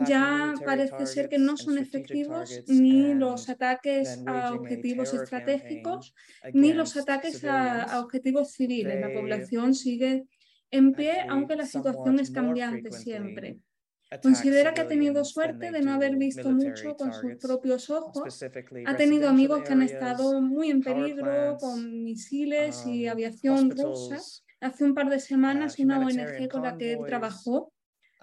ya 0.08 0.54
parece 0.64 1.06
ser 1.06 1.30
que 1.30 1.38
no 1.38 1.58
son 1.58 1.78
efectivos 1.78 2.64
ni 2.68 3.14
los 3.14 3.50
ataques 3.50 4.22
a 4.26 4.54
objetivos 4.54 5.14
estratégicos 5.14 6.14
ni 6.54 6.74
los 6.74 6.96
ataques 6.98 7.44
a, 7.46 8.00
objetivos 8.00 8.52
civiles. 8.52 9.00
La 9.00 9.14
población 9.14 9.74
sigue 9.74 10.26
en 10.72 10.94
pie, 10.94 11.26
aunque 11.30 11.56
la 11.56 11.66
situación 11.66 12.20
es 12.20 12.32
cambiante 12.32 12.92
siempre. 12.92 13.60
Considera 14.22 14.74
que 14.74 14.82
ha 14.82 14.88
tenido 14.88 15.26
suerte 15.26 15.72
de 15.72 15.82
no 15.82 15.94
haber 15.94 16.16
visto 16.16 16.52
mucho 16.52 16.96
con 16.96 17.12
sus 17.12 17.36
propios 17.36 17.90
ojos. 17.90 18.44
Ha 18.86 18.96
tenido 18.96 19.30
amigos 19.30 19.64
que 19.64 19.74
han 19.74 19.82
estado 19.82 20.42
muy 20.42 20.70
en 20.70 20.82
peligro 20.82 21.58
con 21.60 22.04
misiles 22.04 22.86
y 22.86 23.06
um, 23.06 23.12
aviación 23.12 23.72
rusa. 23.72 24.18
Hace 24.62 24.84
un 24.84 24.94
par 24.94 25.10
de 25.10 25.20
semanas, 25.20 25.78
uh, 25.78 25.84
una 25.84 26.00
ONG 26.00 26.48
con 26.50 26.64
la 26.64 26.78
que 26.78 26.98
trabajó 27.06 27.74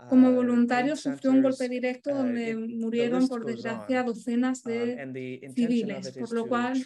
como 0.08 0.28
ah, 0.28 0.30
voluntario 0.30 0.96
sufrió 0.96 1.30
un 1.30 1.42
golpe 1.42 1.68
directo 1.68 2.10
uh, 2.10 2.14
donde 2.14 2.56
murieron, 2.56 3.28
por 3.28 3.44
desgracia, 3.44 4.02
docenas 4.02 4.62
de 4.62 5.42
um, 5.46 5.54
civiles, 5.54 6.12
por 6.12 6.32
lo 6.32 6.46
cual 6.46 6.82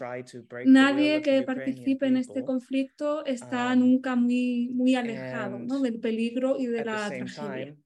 nadie 0.67 1.23
que 1.23 1.43
participe 1.43 2.07
en 2.07 2.17
este 2.17 2.45
conflicto 2.45 3.25
está 3.25 3.73
um, 3.73 3.81
nunca 3.81 4.17
muy, 4.17 4.69
muy 4.73 4.95
alejado 4.95 5.59
¿no? 5.59 5.81
del 5.81 6.01
peligro 6.01 6.57
y 6.59 6.67
de 6.67 6.85
la 6.85 7.09
tragedia. 7.09 7.77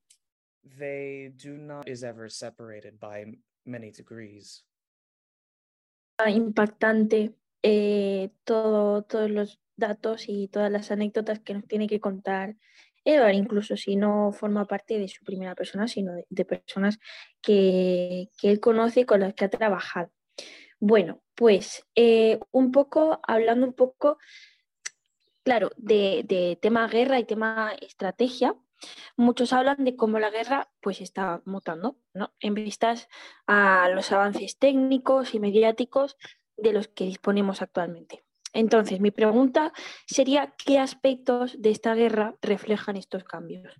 Impactante 6.27 7.35
eh, 7.63 8.31
todo, 8.45 9.03
todos 9.03 9.31
los 9.31 9.61
datos 9.77 10.25
y 10.29 10.49
todas 10.49 10.71
las 10.71 10.91
anécdotas 10.91 11.41
que 11.41 11.55
nos 11.55 11.67
tiene 11.67 11.89
que 11.89 12.01
contar 12.01 12.57
Edward, 13.05 13.35
incluso 13.35 13.77
si 13.77 13.97
no 13.97 14.33
forma 14.33 14.67
parte 14.67 14.99
de 14.99 15.09
su 15.09 15.25
primera 15.25 15.55
persona, 15.55 15.89
sino 15.89 16.13
de, 16.29 16.45
personas 16.45 16.99
que, 17.41 18.29
él 18.43 18.61
conoce 18.61 19.01
y 19.01 19.05
con 19.05 19.21
las 19.21 19.35
que 19.35 19.47
ha 19.47 19.51
trabajado. 19.51 20.11
Bueno, 20.79 21.23
pues 21.35 21.87
eh, 21.95 22.41
un 22.51 22.73
poco, 22.73 23.21
hablando 23.27 23.67
un 23.67 23.75
poco, 23.75 24.19
claro, 25.43 25.71
de, 25.77 26.59
tema 26.61 26.89
guerra 26.89 27.19
y 27.19 27.25
tema 27.25 27.73
estrategia, 27.81 28.55
muchos 29.17 29.53
hablan 29.53 29.85
de 29.85 29.97
cómo 29.97 30.19
la 30.19 30.31
guerra 30.31 30.71
pues 30.81 31.01
está 31.01 31.43
mutando, 31.45 31.99
¿no? 32.15 32.33
En 32.41 32.55
vistas 32.55 33.09
a 33.47 33.91
los 33.91 34.11
avances 34.13 34.59
técnicos 34.59 35.35
y 35.35 35.41
mediáticos 35.41 36.17
de 36.57 36.73
los 36.73 36.89
que 36.89 37.05
disponemos 37.05 37.63
actualmente. 37.63 38.25
Entonces, 38.53 39.01
mi 39.01 39.11
pregunta 39.11 39.73
sería, 40.07 40.55
¿qué 40.65 40.79
aspectos 40.79 41.61
de 41.61 41.71
esta 41.71 41.95
guerra 41.95 42.37
reflejan 42.43 42.97
estos 42.97 43.25
cambios? 43.25 43.75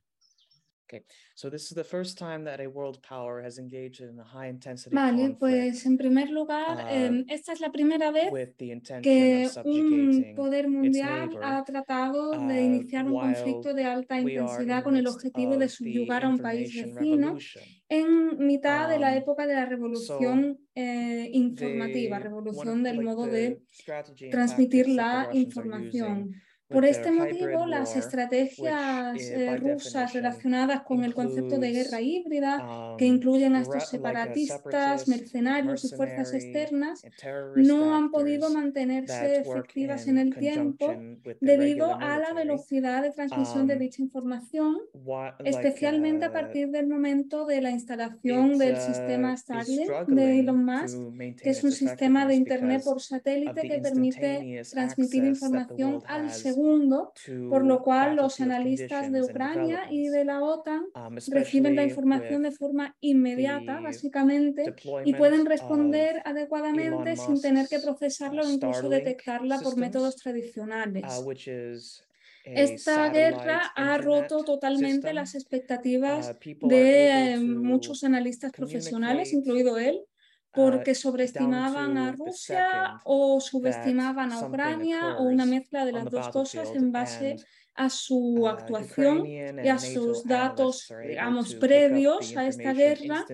Vale, 4.91 5.37
pues 5.39 5.87
en 5.87 5.97
primer 5.97 6.31
lugar, 6.31 6.85
uh, 6.85 7.25
esta 7.29 7.53
es 7.53 7.61
la 7.61 7.71
primera 7.71 8.11
vez 8.11 8.31
que 9.03 9.49
un 9.65 10.35
poder 10.35 10.69
mundial 10.69 11.31
ha 11.43 11.65
tratado 11.65 12.33
de 12.33 12.55
uh, 12.55 12.65
iniciar 12.65 13.07
un 13.07 13.19
conflicto 13.19 13.75
de 13.75 13.85
alta 13.85 14.19
intensidad 14.19 14.83
con 14.83 14.97
el 14.97 15.07
objetivo 15.07 15.57
de 15.57 15.69
subyugar 15.69 16.25
a 16.25 16.29
un 16.29 16.39
país 16.39 16.75
vecino 16.75 17.37
en 17.89 18.39
mitad 18.39 18.89
de 18.89 18.99
la 18.99 19.11
um, 19.11 19.19
época 19.19 19.47
de 19.47 19.55
la 19.55 19.67
revolución 19.67 20.59
eh, 20.75 21.29
informativa, 21.33 22.19
revolución 22.19 22.83
del 22.83 23.03
modo 23.03 23.27
de 23.27 23.63
transmitir 24.31 24.89
la 24.89 25.29
información. 25.33 26.33
Por 26.71 26.85
este 26.85 27.11
motivo, 27.11 27.67
las 27.67 27.97
estrategias 27.97 29.21
eh, 29.21 29.57
rusas 29.57 30.13
relacionadas 30.13 30.83
con 30.83 31.03
el 31.03 31.15
concepto 31.15 31.59
de 31.59 31.73
guerra 31.73 32.01
híbrida, 32.01 32.95
que 32.97 33.07
um, 33.07 33.15
incluyen 33.17 33.57
a 33.57 33.63
estos 33.63 33.89
separatistas, 33.89 35.09
mercenarios 35.09 35.85
y 35.85 35.97
fuerzas 35.97 36.33
externas, 36.33 37.03
no 37.57 37.97
han 37.97 38.13
podido 38.13 38.51
mantenerse 38.51 39.39
efectivas 39.39 40.07
en 40.07 40.19
el 40.19 40.37
tiempo 40.37 40.95
debido 41.41 41.93
a 41.95 42.19
la 42.19 42.33
velocidad 42.35 43.03
de 43.03 43.11
transmisión 43.11 43.67
de 43.67 43.75
um, 43.75 43.81
dicha 43.81 44.03
información, 44.03 44.77
especialmente 45.45 46.27
a 46.27 46.31
uh, 46.31 46.33
partir 46.33 46.71
del 46.71 46.87
momento 46.87 47.47
de 47.47 47.63
la 47.63 47.73
instalación 47.73 48.59
del 48.59 48.77
uh, 48.77 48.81
sistema 48.81 49.37
Starlink 49.37 49.91
de 50.07 50.39
Elon 50.39 50.65
Musk, 50.65 50.99
que 51.43 51.51
es 51.51 51.65
un 51.65 51.73
sistema 51.73 52.27
de 52.27 52.37
Internet 52.37 52.83
por 52.85 53.01
satélite 53.01 53.63
que 53.63 53.79
permite 53.81 54.63
transmitir 54.71 55.25
información 55.25 56.01
al 56.07 56.31
segundo 56.31 56.60
por 57.49 57.65
lo 57.65 57.83
cual 57.83 58.17
los 58.17 58.41
analistas 58.41 59.11
de 59.11 59.23
Ucrania 59.23 59.87
y 59.91 60.09
de 60.09 60.25
la 60.25 60.43
OTAN 60.43 60.85
um, 60.95 61.17
reciben 61.29 61.77
la 61.77 61.85
información 61.85 62.43
de 62.43 62.51
forma 62.51 62.97
inmediata, 63.01 63.81
básicamente, 63.81 64.75
y 65.05 65.15
pueden 65.15 65.47
responder 65.47 66.23
adecuadamente 66.25 67.17
sin 67.17 67.41
tener 67.41 67.69
que 67.69 67.79
procesarla 67.79 68.43
o 68.43 68.51
incluso 68.51 68.89
detectarla 68.89 69.61
por 69.61 69.77
métodos 69.77 70.17
tradicionales. 70.17 71.05
Uh, 71.25 71.33
Esta 72.45 73.11
guerra 73.11 73.73
ha 73.77 73.99
roto 73.99 74.45
totalmente 74.45 75.13
las 75.13 75.35
expectativas 75.35 76.31
uh, 76.31 76.69
de 76.69 77.39
muchos 77.41 78.03
analistas 78.03 78.53
profesionales, 78.53 79.33
incluido 79.33 79.79
él, 79.79 80.01
porque 80.53 80.95
sobreestimaban 80.95 81.97
a 81.97 82.13
Rusia 82.13 83.01
o 83.05 83.41
subestimaban 83.41 84.33
a 84.33 84.41
Ucrania 84.41 85.17
o 85.19 85.25
una 85.25 85.47
mezcla 85.47 85.85
de 85.85 85.93
las 85.93 86.11
dos 86.11 86.29
cosas 86.31 86.71
en 86.75 86.91
base 86.91 87.37
a 87.75 87.89
su 87.89 88.17
uh, 88.17 88.49
actuación 88.49 89.27
y 89.27 89.69
a 89.69 89.79
sus 89.79 90.25
datos, 90.25 90.93
digamos, 91.07 91.55
previos 91.55 92.37
a 92.37 92.47
esta 92.47 92.73
guerra 92.73 93.25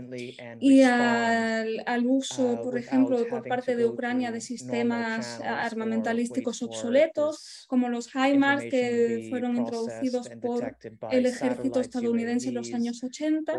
y 0.60 0.82
al, 0.82 2.06
uso, 2.06 2.52
uh, 2.52 2.62
por 2.62 2.78
ejemplo, 2.78 3.18
por 3.28 3.46
parte 3.46 3.74
de 3.76 3.86
Ucrania 3.86 4.30
de 4.30 4.40
sistemas 4.40 5.40
armamentalísticos 5.42 6.62
obsoletos, 6.62 7.64
como 7.68 7.88
los 7.88 8.14
HIMARS 8.14 8.64
que 8.64 9.26
fueron 9.30 9.56
introducidos 9.56 10.28
por 10.40 10.76
el 11.10 11.26
ejército 11.26 11.80
estadounidense 11.80 12.48
en 12.48 12.54
los 12.54 12.72
años 12.72 13.02
80, 13.02 13.52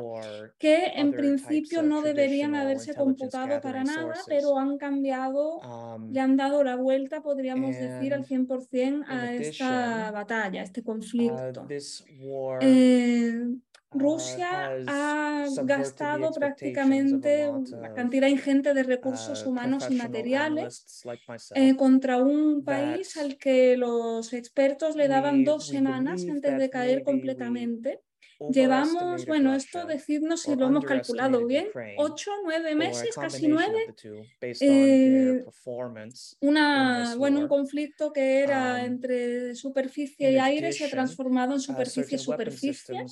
que 0.57 0.85
en 0.95 1.11
principio 1.11 1.81
no 1.81 2.01
deberían 2.01 2.55
haberse 2.55 2.93
computado 2.93 3.59
para 3.61 3.83
nada, 3.83 4.13
pero 4.27 4.57
han 4.57 4.77
cambiado, 4.77 5.57
um, 5.57 6.11
le 6.11 6.19
han 6.19 6.37
dado 6.37 6.63
la 6.63 6.75
vuelta, 6.75 7.21
podríamos 7.21 7.75
decir, 7.75 8.13
al 8.13 8.25
100% 8.25 9.05
a 9.07 9.33
esta 9.33 10.11
batalla 10.11 10.66
este 10.67 10.83
conflicto. 10.83 11.67
Eh, 12.61 13.33
Rusia 13.91 14.75
ha 14.87 15.45
gastado 15.63 16.31
prácticamente 16.31 17.47
una 17.47 17.93
cantidad 17.93 18.27
ingente 18.27 18.73
de 18.73 18.83
recursos 18.83 19.45
uh, 19.45 19.49
humanos 19.49 19.87
y 19.89 19.95
materiales 19.95 21.03
eh, 21.55 21.75
contra 21.75 22.17
un 22.17 22.63
país 22.63 23.15
al 23.17 23.37
que 23.37 23.77
los 23.77 24.33
expertos 24.33 24.95
le 24.95 25.07
daban 25.07 25.43
dos 25.43 25.67
semanas 25.67 26.25
antes 26.29 26.57
de 26.57 26.69
caer 26.69 27.03
completamente. 27.03 28.01
Llevamos, 28.51 29.25
bueno, 29.25 29.55
esto 29.55 29.85
decidnos 29.85 30.43
si 30.43 30.55
lo 30.55 30.67
hemos 30.67 30.85
calculado 30.85 31.45
bien, 31.47 31.67
ocho, 31.97 32.31
nueve 32.43 32.75
meses, 32.75 33.15
casi 33.15 33.47
nueve. 33.47 33.95
Eh, 34.41 35.43
una, 36.41 37.15
bueno, 37.15 37.39
un 37.39 37.47
conflicto 37.47 38.13
que 38.13 38.41
era 38.41 38.75
um, 38.75 38.85
entre 38.85 39.55
superficie 39.55 40.31
y 40.31 40.37
aire 40.37 40.71
se 40.71 40.85
ha 40.85 40.89
transformado 40.89 41.53
en 41.53 41.57
uh, 41.57 41.61
superficie-superficie. 41.61 43.05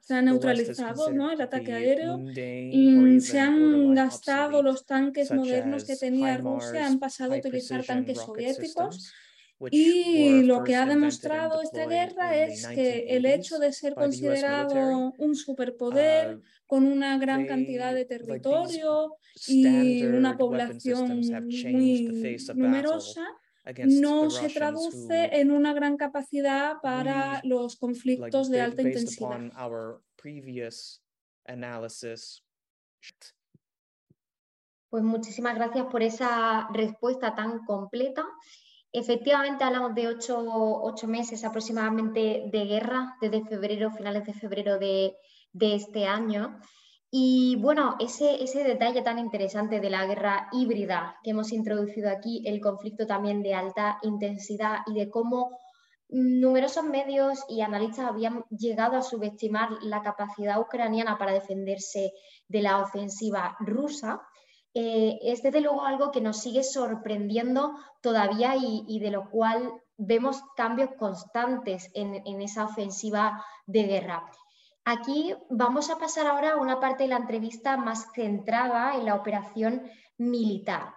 Se 0.00 0.14
ha 0.14 0.22
neutralizado 0.22 1.12
¿no? 1.12 1.30
el 1.30 1.40
ataque 1.40 1.72
aéreo. 1.72 2.20
Y 2.34 3.20
se 3.20 3.38
han 3.38 3.94
gastado 3.94 4.62
los 4.62 4.86
tanques 4.86 5.30
modernos 5.30 5.84
que 5.84 5.96
tenía 5.96 6.36
Rusia, 6.36 6.86
han 6.86 6.98
pasado 6.98 7.34
a 7.34 7.36
utilizar 7.36 7.84
tanques 7.84 8.18
soviéticos. 8.18 9.12
Y 9.70 10.42
lo 10.42 10.64
que 10.64 10.76
ha 10.76 10.86
demostrado 10.86 11.62
esta 11.62 11.86
guerra 11.86 12.36
es 12.36 12.66
que 12.66 13.06
el 13.08 13.26
hecho 13.26 13.58
de 13.58 13.72
ser 13.72 13.94
considerado 13.94 15.12
un 15.18 15.34
superpoder 15.34 16.36
uh, 16.36 16.42
con 16.66 16.84
una 16.84 17.18
gran 17.18 17.46
cantidad 17.46 17.94
de 17.94 18.04
territorio 18.04 19.16
y 19.46 20.04
una 20.04 20.36
población 20.36 21.20
muy 21.70 22.38
numerosa 22.54 23.26
no 23.86 24.30
se 24.30 24.48
traduce 24.50 25.40
en 25.40 25.50
una 25.50 25.72
gran 25.72 25.96
capacidad 25.96 26.80
para 26.82 27.40
los 27.44 27.76
conflictos 27.76 28.50
de 28.50 28.60
alta 28.60 28.82
intensidad. 28.82 29.40
Pues 34.90 35.02
muchísimas 35.02 35.56
gracias 35.56 35.86
por 35.86 36.02
esa 36.02 36.68
respuesta 36.72 37.34
tan 37.34 37.64
completa. 37.64 38.24
Efectivamente, 38.96 39.64
hablamos 39.64 39.92
de 39.96 40.06
ocho, 40.06 41.08
meses 41.08 41.42
aproximadamente 41.42 42.44
de 42.46 42.64
guerra, 42.64 43.16
desde 43.20 43.44
febrero, 43.44 43.90
finales 43.90 44.24
de 44.24 44.34
febrero 44.34 44.78
de, 44.78 45.16
este 45.58 46.06
año. 46.06 46.60
Y 47.10 47.56
bueno, 47.56 47.96
ese, 47.98 48.40
ese, 48.40 48.62
detalle 48.62 49.02
tan 49.02 49.18
interesante 49.18 49.80
de 49.80 49.90
la 49.90 50.06
guerra 50.06 50.48
híbrida 50.52 51.16
que 51.24 51.30
hemos 51.30 51.50
introducido 51.52 52.08
aquí, 52.08 52.44
el 52.46 52.60
conflicto 52.60 53.04
también 53.04 53.42
de 53.42 53.54
alta 53.54 53.98
intensidad 54.02 54.78
y 54.86 54.94
de 54.94 55.10
cómo 55.10 55.58
numerosos 56.08 56.84
medios 56.84 57.40
y 57.48 57.62
analistas 57.62 58.08
habían 58.08 58.44
llegado 58.48 58.96
a 58.96 59.02
subestimar 59.02 59.70
la 59.82 60.02
capacidad 60.02 60.60
ucraniana 60.60 61.18
para 61.18 61.32
defenderse 61.32 62.12
de 62.46 62.62
la 62.62 62.80
ofensiva 62.80 63.56
rusa, 63.58 64.22
eh, 64.76 65.20
es 65.22 65.40
desde 65.40 65.60
luego 65.60 65.84
algo 65.84 66.10
que 66.10 66.20
nos 66.20 66.40
sigue 66.40 66.64
sorprendiendo 66.64 67.78
todavía 68.00 68.56
y, 68.56 68.98
de 68.98 69.12
lo 69.12 69.30
cual 69.30 69.72
vemos 69.96 70.42
cambios 70.56 70.90
constantes 70.98 71.90
en, 71.94 72.42
esa 72.42 72.64
ofensiva 72.64 73.44
de 73.66 73.84
guerra. 73.84 74.28
Aquí 74.84 75.32
vamos 75.48 75.90
a 75.90 75.98
pasar 75.98 76.26
ahora 76.26 76.52
a 76.52 76.56
una 76.56 76.80
parte 76.80 77.04
de 77.04 77.10
la 77.10 77.18
entrevista 77.18 77.76
más 77.76 78.08
centrada 78.14 78.96
en 78.96 79.04
la 79.04 79.14
operación 79.14 79.88
militar. 80.18 80.92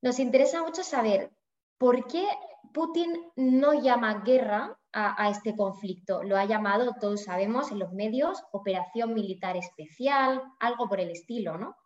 Nos 0.00 0.18
interesa 0.18 0.62
mucho 0.62 0.82
saber 0.82 1.30
por 1.76 2.06
qué 2.06 2.26
Putin 2.72 3.30
no 3.36 3.74
llama 3.74 4.22
guerra 4.24 4.74
a, 4.90 5.22
a, 5.22 5.28
este 5.28 5.54
conflicto. 5.54 6.22
Lo 6.22 6.38
ha 6.38 6.46
llamado, 6.46 6.94
todos 6.98 7.24
sabemos, 7.24 7.70
en 7.70 7.78
los 7.78 7.92
medios, 7.92 8.42
operación 8.52 9.12
militar 9.12 9.58
especial, 9.58 10.42
algo 10.58 10.88
por 10.88 10.98
el 10.98 11.10
estilo, 11.10 11.58
¿no? 11.58 11.76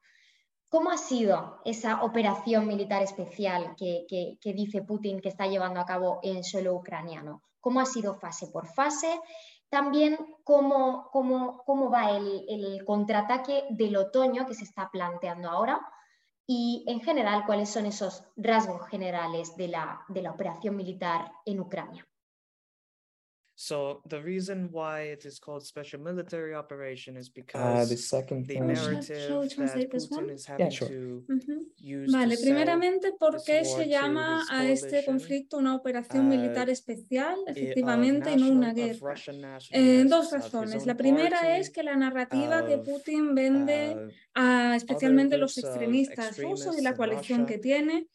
¿Cómo 0.68 0.90
ha 0.90 0.98
sido 0.98 1.60
esa 1.64 2.02
operación 2.02 2.66
militar 2.66 3.00
especial 3.02 3.76
que, 3.76 4.06
dice 4.42 4.82
Putin 4.82 5.20
que 5.20 5.28
está 5.28 5.46
llevando 5.46 5.80
a 5.80 5.86
cabo 5.86 6.18
en 6.22 6.42
suelo 6.42 6.74
ucraniano? 6.74 7.42
¿Cómo 7.60 7.80
ha 7.80 7.86
sido 7.86 8.16
fase 8.16 8.48
por 8.48 8.66
fase? 8.66 9.20
También 9.68 10.18
cómo, 10.42 11.08
cómo, 11.12 11.90
va 11.90 12.10
el, 12.10 12.84
contraataque 12.84 13.64
del 13.70 13.96
otoño 13.96 14.46
que 14.46 14.54
se 14.54 14.64
está 14.64 14.90
planteando 14.90 15.48
ahora 15.48 15.80
y 16.46 16.84
en 16.88 17.00
general 17.00 17.44
cuáles 17.46 17.70
son 17.70 17.86
esos 17.86 18.24
rasgos 18.36 18.88
generales 18.88 19.56
de 19.56 19.68
la, 19.68 20.04
de 20.08 20.22
la 20.22 20.32
operación 20.32 20.76
militar 20.76 21.30
en 21.44 21.60
Ucrania. 21.60 22.06
So 23.58 24.02
the 24.06 24.20
reason 24.20 24.68
why 24.70 25.12
it 25.14 25.24
is 25.24 25.38
called 25.38 25.64
special 25.64 25.98
military 25.98 26.54
operation 26.54 27.16
is 27.16 27.28
uh, 27.28 27.32
because 27.34 27.88
the, 27.88 27.96
second 27.96 28.46
the 28.46 28.60
narrative 28.60 29.48
that 29.56 29.90
Putin 29.90 30.30
is 30.30 30.44
having 30.44 30.70
to 30.72 31.24
use 31.78 32.12
Vale, 32.12 32.36
primeramente, 32.36 33.12
¿por 33.18 33.42
qué 33.42 33.64
se 33.64 33.88
llama 33.88 34.44
a 34.50 34.68
este 34.68 35.06
conflicto 35.06 35.56
una 35.56 35.74
operación 35.74 36.26
uh, 36.26 36.28
militar 36.28 36.68
especial, 36.68 37.38
efectivamente, 37.46 38.32
y 38.32 38.36
no 38.36 38.50
una 38.50 38.74
guerra? 38.74 39.14
Eh, 39.70 40.04
dos 40.06 40.32
razones. 40.32 40.84
La 40.84 40.98
primera 40.98 41.56
es 41.56 41.70
que 41.70 41.82
la 41.82 41.96
narrativa 41.96 42.66
que 42.66 42.76
Putin 42.76 43.34
vende 43.34 43.96
uh, 43.96 44.10
a 44.34 44.76
especialmente 44.76 45.38
los 45.38 45.56
extremistas 45.56 46.38
rusos 46.38 46.78
y 46.78 46.82
la 46.82 46.94
coalición 46.94 47.46
que 47.46 47.56
tiene 47.56 48.06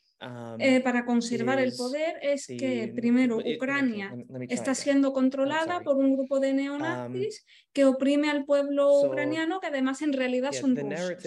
eh, 0.59 0.81
para 0.81 1.03
conservar 1.05 1.59
el 1.59 1.73
poder 1.73 2.15
es 2.21 2.45
que, 2.47 2.91
primero, 2.95 3.37
Ucrania 3.37 4.13
está 4.49 4.75
siendo 4.75 5.13
controlada 5.13 5.81
por 5.81 5.97
un 5.97 6.15
grupo 6.15 6.39
de 6.39 6.53
neonazis 6.53 7.45
que 7.73 7.85
oprime 7.85 8.29
al 8.29 8.45
pueblo 8.45 9.01
ucraniano, 9.01 9.59
que 9.59 9.67
además 9.67 10.01
en 10.01 10.13
realidad 10.13 10.51
son 10.51 10.75
rusos. 10.75 11.17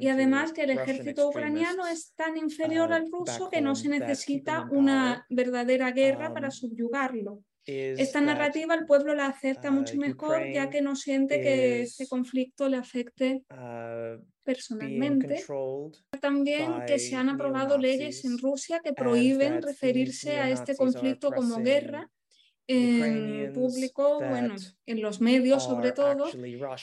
Y 0.00 0.08
además 0.08 0.52
que 0.52 0.62
el 0.62 0.70
ejército 0.70 1.28
ucraniano 1.28 1.86
es 1.86 2.12
tan 2.14 2.36
inferior 2.36 2.92
al 2.92 3.10
ruso 3.10 3.50
que 3.50 3.60
no 3.60 3.74
se 3.74 3.88
necesita 3.88 4.68
una 4.70 5.26
verdadera 5.28 5.90
guerra 5.90 6.32
para 6.32 6.50
subyugarlo. 6.50 7.42
Esta 7.66 8.20
narrativa 8.20 8.74
el 8.74 8.86
pueblo 8.86 9.14
la 9.14 9.26
acepta 9.26 9.72
mucho 9.72 9.96
mejor 9.96 10.48
ya 10.52 10.70
que 10.70 10.80
no 10.80 10.94
siente 10.94 11.40
que 11.40 11.82
este 11.82 12.06
conflicto 12.06 12.68
le 12.68 12.76
afecte 12.76 13.42
uh, 13.50 14.22
personalmente. 14.46 15.44
También 16.20 16.86
que 16.86 16.98
se 16.98 17.16
han 17.16 17.28
aprobado 17.28 17.76
leyes 17.76 18.24
en 18.24 18.38
Rusia 18.38 18.80
que 18.82 18.94
prohíben 18.94 19.60
referirse 19.60 20.38
a 20.38 20.48
este 20.48 20.76
conflicto 20.76 21.30
como 21.32 21.58
guerra 21.58 22.08
en 22.68 23.52
público, 23.52 24.18
bueno, 24.18 24.54
en 24.86 25.00
los 25.00 25.20
medios 25.20 25.64
sobre 25.64 25.92
todo, 25.92 26.26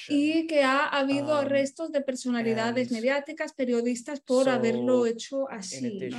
y 0.08 0.48
que 0.48 0.64
ha 0.64 0.88
habido 0.88 1.34
um, 1.34 1.46
arrestos 1.46 1.92
de 1.92 2.02
personalidades 2.02 2.92
mediáticas, 2.92 3.54
periodistas, 3.54 4.22
por 4.22 4.50
haberlo 4.50 5.06
hecho 5.06 5.50
así. 5.50 6.10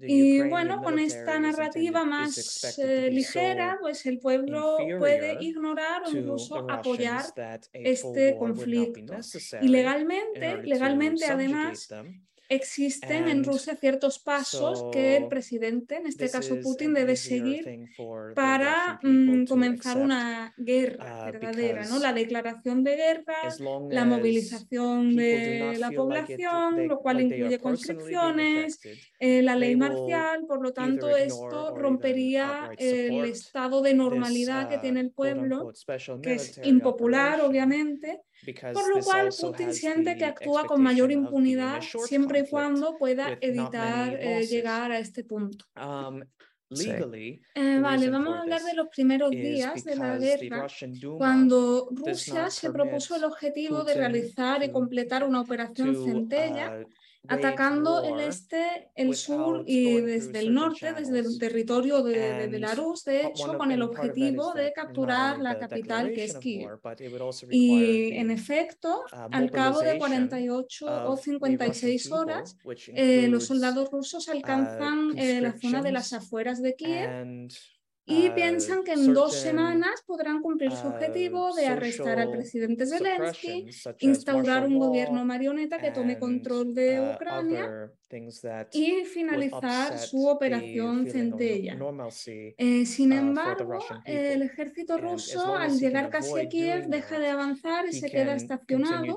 Y 0.00 0.42
bueno, 0.48 0.82
con 0.82 0.98
esta 0.98 1.38
narrativa 1.38 2.04
más 2.04 2.78
eh, 2.78 3.10
ligera, 3.10 3.78
pues 3.80 4.04
el 4.06 4.18
pueblo 4.18 4.76
puede 4.98 5.42
ignorar 5.42 6.02
o 6.06 6.10
incluso 6.10 6.70
apoyar 6.70 7.24
este 7.72 8.36
conflicto. 8.36 9.14
Y 9.62 9.68
legalmente, 9.68 10.62
legalmente 10.62 11.24
además, 11.26 11.88
existen 12.50 13.28
en 13.28 13.44
Rusia 13.44 13.76
ciertos 13.76 14.18
pasos 14.18 14.86
que 14.92 15.16
el 15.16 15.28
presidente, 15.28 15.96
en 15.96 16.06
este 16.08 16.28
caso 16.28 16.56
Putin, 16.60 16.92
debe 16.92 17.14
seguir 17.14 17.88
para 18.34 18.98
mm, 19.04 19.44
comenzar 19.46 19.98
una 19.98 20.52
guerra 20.58 21.28
uh, 21.28 21.32
verdadera, 21.32 21.86
¿no? 21.86 22.00
La 22.00 22.12
declaración 22.12 22.82
de 22.82 22.96
guerra, 22.96 23.36
la 23.88 24.04
movilización 24.04 25.14
de 25.14 25.76
la 25.78 25.92
población, 25.92 26.88
lo 26.88 26.98
cual 26.98 27.20
incluye 27.20 27.60
conscripciones, 27.60 28.80
eh, 29.20 29.42
la 29.42 29.54
ley 29.54 29.76
marcial, 29.76 30.44
por 30.46 30.60
lo 30.60 30.72
tanto 30.72 31.16
esto 31.16 31.76
rompería 31.76 32.70
el 32.76 33.26
estado 33.26 33.80
de 33.80 33.94
normalidad 33.94 34.68
que 34.68 34.78
uh, 34.78 34.80
tiene 34.80 35.00
el 35.00 35.12
pueblo, 35.12 35.72
que 36.20 36.34
es 36.34 36.60
impopular, 36.64 37.40
obviamente, 37.42 38.22
por 38.72 38.96
lo 38.96 39.02
cual 39.02 39.30
Putin 39.40 39.72
siente 39.72 40.16
que 40.16 40.24
actúa 40.24 40.64
con 40.64 40.82
mayor 40.82 41.12
impunidad 41.12 41.80
siempre 41.80 42.40
y 42.40 42.48
cuando 42.48 42.96
pueda 42.96 43.38
evitar 43.40 44.14
eh, 44.14 44.46
llegar 44.46 44.92
a 44.92 44.98
este 44.98 45.24
punto. 45.24 45.64
Um, 45.76 46.22
eh, 46.72 47.80
vale, 47.82 48.10
vamos 48.10 48.36
a 48.36 48.40
hablar 48.42 48.62
de 48.62 48.74
los 48.74 48.86
primeros 48.88 49.30
días 49.30 49.82
de 49.82 49.96
la 49.96 50.16
guerra, 50.16 50.66
cuando 51.18 51.88
Rusia 51.90 52.48
se 52.48 52.70
propuso 52.70 53.16
el 53.16 53.24
objetivo 53.24 53.82
de 53.82 53.94
realizar 53.94 54.62
y 54.62 54.70
completar 54.70 55.24
una 55.24 55.40
operación 55.40 55.96
centella 55.96 56.78
uh, 56.78 57.19
atacando 57.28 58.02
el 58.02 58.20
este, 58.20 58.90
el 58.94 59.14
sur 59.14 59.64
y 59.66 60.00
desde 60.00 60.40
el 60.40 60.54
norte, 60.54 60.92
desde 60.92 61.20
el 61.20 61.38
territorio 61.38 62.02
de, 62.02 62.48
Belarus, 62.48 63.04
de 63.04 63.26
hecho, 63.26 63.56
con 63.58 63.70
el 63.70 63.82
objetivo 63.82 64.52
de 64.52 64.72
capturar 64.72 65.38
la 65.38 65.58
capital 65.58 66.12
que 66.12 66.24
es 66.24 66.36
Kiev. 66.38 66.78
Y 67.50 68.12
en 68.12 68.30
efecto, 68.30 69.04
uh, 69.12 69.28
al 69.30 69.50
cabo 69.50 69.80
de 69.80 69.98
48 69.98 71.08
o 71.08 71.16
56 71.16 72.12
horas, 72.12 72.56
eh, 72.94 73.28
los 73.28 73.46
soldados 73.46 73.90
rusos 73.90 74.28
uh, 74.28 74.32
alcanzan 74.32 75.18
eh, 75.18 75.40
la 75.40 75.52
zona 75.58 75.82
de 75.82 75.92
las 75.92 76.12
afueras 76.12 76.62
de 76.62 76.74
Kiev 76.74 77.48
y 78.10 78.28
piensan 78.30 78.82
que 78.82 78.92
en 78.92 79.14
dos 79.14 79.34
semanas 79.36 80.02
podrán 80.04 80.42
cumplir 80.42 80.72
su 80.72 80.88
objetivo 80.88 81.54
de 81.54 81.68
arrestar 81.68 82.18
al 82.18 82.30
presidente 82.32 82.84
Zelensky, 82.84 83.66
instaurar 84.00 84.66
un 84.66 84.78
gobierno 84.78 85.24
marioneta 85.24 85.78
que 85.78 85.92
tome 85.92 86.18
control 86.18 86.74
de 86.74 87.14
Ucrania 87.14 87.92
y 88.72 89.04
finalizar 89.04 89.96
su 89.96 90.26
operación 90.26 91.06
centella. 91.08 91.78
Eh, 92.26 92.84
sin 92.84 93.12
uh, 93.12 93.16
embargo, 93.16 93.78
el 94.04 94.42
ejército 94.42 94.98
ruso 94.98 95.54
al 95.54 95.78
llegar 95.78 96.10
casi 96.10 96.36
a 96.40 96.48
Kiev 96.48 96.88
deja 96.88 97.20
de 97.20 97.28
avanzar 97.28 97.86
y 97.86 97.92
se 97.92 98.10
queda 98.10 98.34
estacionado 98.34 99.14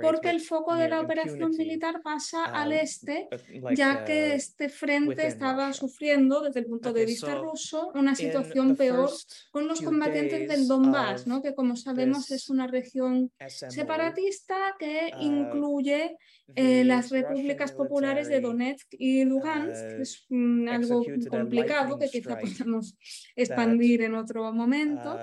porque 0.00 0.30
el 0.30 0.40
foco 0.40 0.74
de 0.74 0.88
la 0.88 1.02
operación 1.02 1.50
militar 1.50 2.00
pasa 2.02 2.46
al 2.46 2.72
este, 2.72 3.28
ya 3.76 4.04
que 4.06 4.34
este 4.34 4.70
frente 4.70 5.26
estaba 5.26 5.74
sufriendo 5.74 6.40
desde 6.40 6.60
el 6.60 6.66
punto 6.66 6.94
de 6.94 7.04
vista 7.04 7.34
ruso 7.34 7.90
una 7.94 8.14
situación 8.14 8.29
peor 8.76 9.10
con 9.50 9.68
los 9.68 9.80
combatientes 9.80 10.48
del 10.48 10.66
Donbass, 10.66 11.26
¿no? 11.26 11.42
que 11.42 11.54
como 11.54 11.76
sabemos 11.76 12.30
es 12.30 12.48
una 12.48 12.66
región 12.66 13.30
separatista 13.68 14.74
que 14.78 15.12
uh, 15.14 15.22
incluye 15.22 16.16
eh, 16.54 16.84
las 16.84 17.10
repúblicas 17.10 17.72
populares 17.72 18.28
de 18.28 18.40
Donetsk 18.40 18.88
y 18.92 19.24
Lugansk, 19.24 19.96
que 19.96 20.02
es 20.02 20.26
mm, 20.28 20.68
algo 20.68 21.04
complicado 21.28 21.98
que 21.98 22.08
quizá 22.08 22.38
podamos 22.38 22.96
expandir 23.36 24.02
en 24.02 24.14
otro 24.14 24.52
momento. 24.52 25.16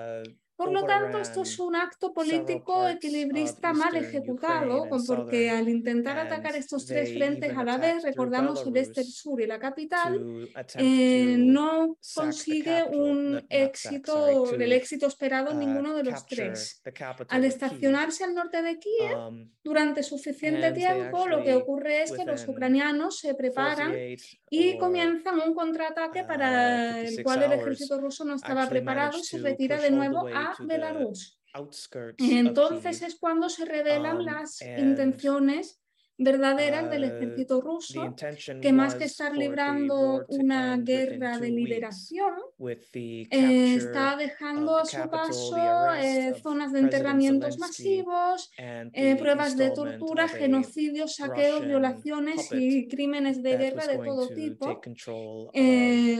Por 0.58 0.72
lo 0.72 0.84
tanto, 0.84 1.20
esto 1.20 1.42
es 1.42 1.56
un 1.60 1.76
acto 1.76 2.12
político 2.12 2.88
equilibrista 2.88 3.72
mal 3.72 3.94
ejecutado, 3.94 4.88
porque 5.06 5.50
al 5.50 5.68
intentar 5.68 6.18
atacar 6.18 6.56
estos 6.56 6.84
tres 6.84 7.14
frentes 7.14 7.56
a 7.56 7.62
la 7.62 7.78
vez, 7.78 8.02
recordamos 8.02 8.66
el 8.66 8.76
este, 8.76 9.02
el 9.02 9.06
sur 9.06 9.40
y 9.40 9.46
la 9.46 9.60
capital, 9.60 10.20
eh, 10.74 11.36
no 11.38 11.96
consigue 12.12 12.82
un 12.90 13.46
éxito, 13.48 14.52
el 14.52 14.72
éxito 14.72 15.06
esperado 15.06 15.52
en 15.52 15.58
uh, 15.58 15.60
ninguno 15.60 15.94
de 15.94 16.02
los 16.02 16.26
tres. 16.26 16.82
Al 17.28 17.44
estacionarse 17.44 18.24
al 18.24 18.34
norte 18.34 18.60
de 18.60 18.80
Kiev, 18.80 19.16
um, 19.16 19.48
durante 19.62 20.02
suficiente 20.02 20.72
tiempo, 20.72 21.28
lo 21.28 21.44
que 21.44 21.54
ocurre 21.54 22.02
es 22.02 22.10
que 22.10 22.24
los 22.24 22.48
ucranianos 22.48 23.20
se 23.20 23.36
preparan 23.36 23.94
y 24.50 24.76
comienzan 24.76 25.38
un 25.38 25.54
contraataque 25.54 26.24
para 26.24 26.96
uh, 26.96 27.06
el 27.06 27.22
cual 27.22 27.44
el 27.44 27.52
ejército 27.52 28.00
ruso 28.00 28.24
no 28.24 28.34
estaba 28.34 28.68
preparado 28.68 29.18
y 29.18 29.22
se 29.22 29.38
retira 29.38 29.80
de 29.80 29.92
nuevo 29.92 30.26
a 30.26 30.47
Belarus. 30.60 31.38
Entonces 32.18 33.02
es 33.02 33.18
cuando 33.18 33.48
se 33.48 33.64
revelan 33.64 34.18
um, 34.18 34.24
las 34.24 34.60
intenciones 34.62 35.77
verdaderas 36.18 36.90
del 36.90 37.04
uh, 37.04 37.06
ejército 37.06 37.60
ruso, 37.60 38.14
que 38.60 38.72
más 38.72 38.96
que 38.96 39.04
estar 39.04 39.36
librando 39.36 40.26
una 40.28 40.76
guerra 40.76 41.38
de 41.38 41.50
liberación, 41.50 42.34
eh, 42.60 43.74
está 43.76 44.16
dejando 44.16 44.76
a 44.76 44.84
su 44.84 45.08
paso 45.08 45.94
eh, 45.94 46.34
zonas 46.42 46.72
de 46.72 46.80
enterramientos 46.80 47.58
masivos, 47.58 48.50
eh, 48.56 49.16
pruebas 49.16 49.56
de 49.56 49.70
tortura, 49.70 50.26
genocidios, 50.28 51.16
saqueos, 51.16 51.64
violaciones 51.64 52.48
y 52.52 52.88
crímenes 52.88 53.42
de 53.42 53.56
guerra 53.56 53.86
de 53.86 53.98
todo 53.98 54.28
tipo, 54.28 54.80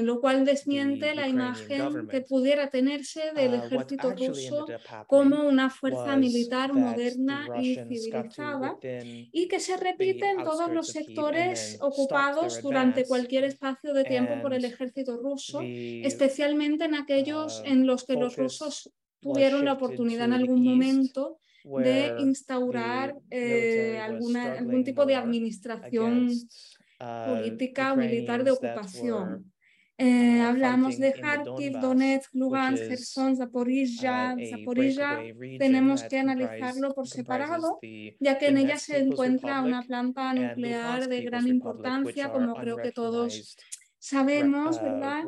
lo 0.03 0.21
cual 0.21 0.45
desmiente 0.45 1.15
la 1.15 1.29
imagen 1.29 2.07
que 2.09 2.21
pudiera 2.21 2.71
tenerse 2.71 3.33
del 3.35 3.55
uh, 3.55 3.65
ejército 3.65 4.13
ruso 4.13 4.67
como 5.07 5.43
una 5.49 5.71
fuerza 5.71 6.17
militar 6.17 6.73
moderna 6.73 7.49
y 7.61 7.75
civilizada 7.75 8.77
y 8.83 9.49
que 9.49 9.61
se 9.61 9.77
repite 9.91 10.31
en 10.31 10.45
todos 10.45 10.71
los 10.71 10.89
sectores 10.89 11.79
ocupados 11.81 12.63
durante 12.63 13.07
cualquier 13.07 13.45
espacio 13.45 13.93
de 13.95 14.05
tiempo 14.05 14.41
por 14.43 14.55
el 14.55 14.65
ejército 14.65 15.17
ruso, 15.17 15.61
especialmente 15.63 16.85
en 16.85 16.95
aquellos 16.95 17.61
uh, 17.61 17.65
en 17.67 17.87
los 17.87 18.05
que 18.05 18.15
los 18.15 18.37
rusos 18.37 18.91
tuvieron 19.21 19.65
la 19.65 19.75
oportunidad 19.75 20.27
en 20.27 20.35
algún 20.35 20.63
momento 20.65 21.39
de 21.65 22.15
instaurar 22.19 23.17
eh, 23.31 23.99
alguna, 24.01 24.55
algún 24.55 24.85
tipo 24.85 25.05
de 25.05 25.17
administración 25.17 26.29
uh, 26.29 27.27
política 27.29 27.93
o 27.93 27.97
militar 27.97 28.45
de 28.45 28.53
ocupación. 28.53 29.53
Eh, 30.01 30.41
hablamos 30.41 30.97
de 30.97 31.13
Kharkiv, 31.13 31.81
Donetsk, 31.81 32.33
Lugansk, 32.35 32.87
Kherson, 32.87 33.37
Zaporizhia. 33.37 34.37
Uh, 34.39 34.47
Zaporizhia 34.49 35.19
tenemos 35.59 36.05
que 36.05 36.19
analizarlo 36.21 36.95
por 36.95 37.09
separado, 37.09 37.81
ya 38.21 38.39
que 38.39 38.47
en 38.47 38.59
ella 38.59 38.79
se 38.79 38.99
encuentra 38.99 39.61
una 39.61 39.83
planta 39.83 40.33
nuclear 40.35 41.09
de 41.09 41.23
gran 41.23 41.49
importancia, 41.49 42.31
como 42.31 42.55
creo 42.55 42.77
que 42.77 42.93
todos 42.93 43.57
sabemos, 43.99 44.77
uh, 44.77 44.85
¿verdad? 44.85 45.25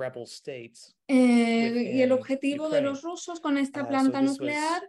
Eh, 1.09 1.93
y 1.97 2.03
el 2.03 2.13
objetivo 2.13 2.71
de 2.71 2.81
los 2.81 3.03
rusos 3.03 3.41
con 3.41 3.59
esta 3.59 3.83
uh, 3.83 3.89
planta 3.89 4.23
nuclear 4.23 4.89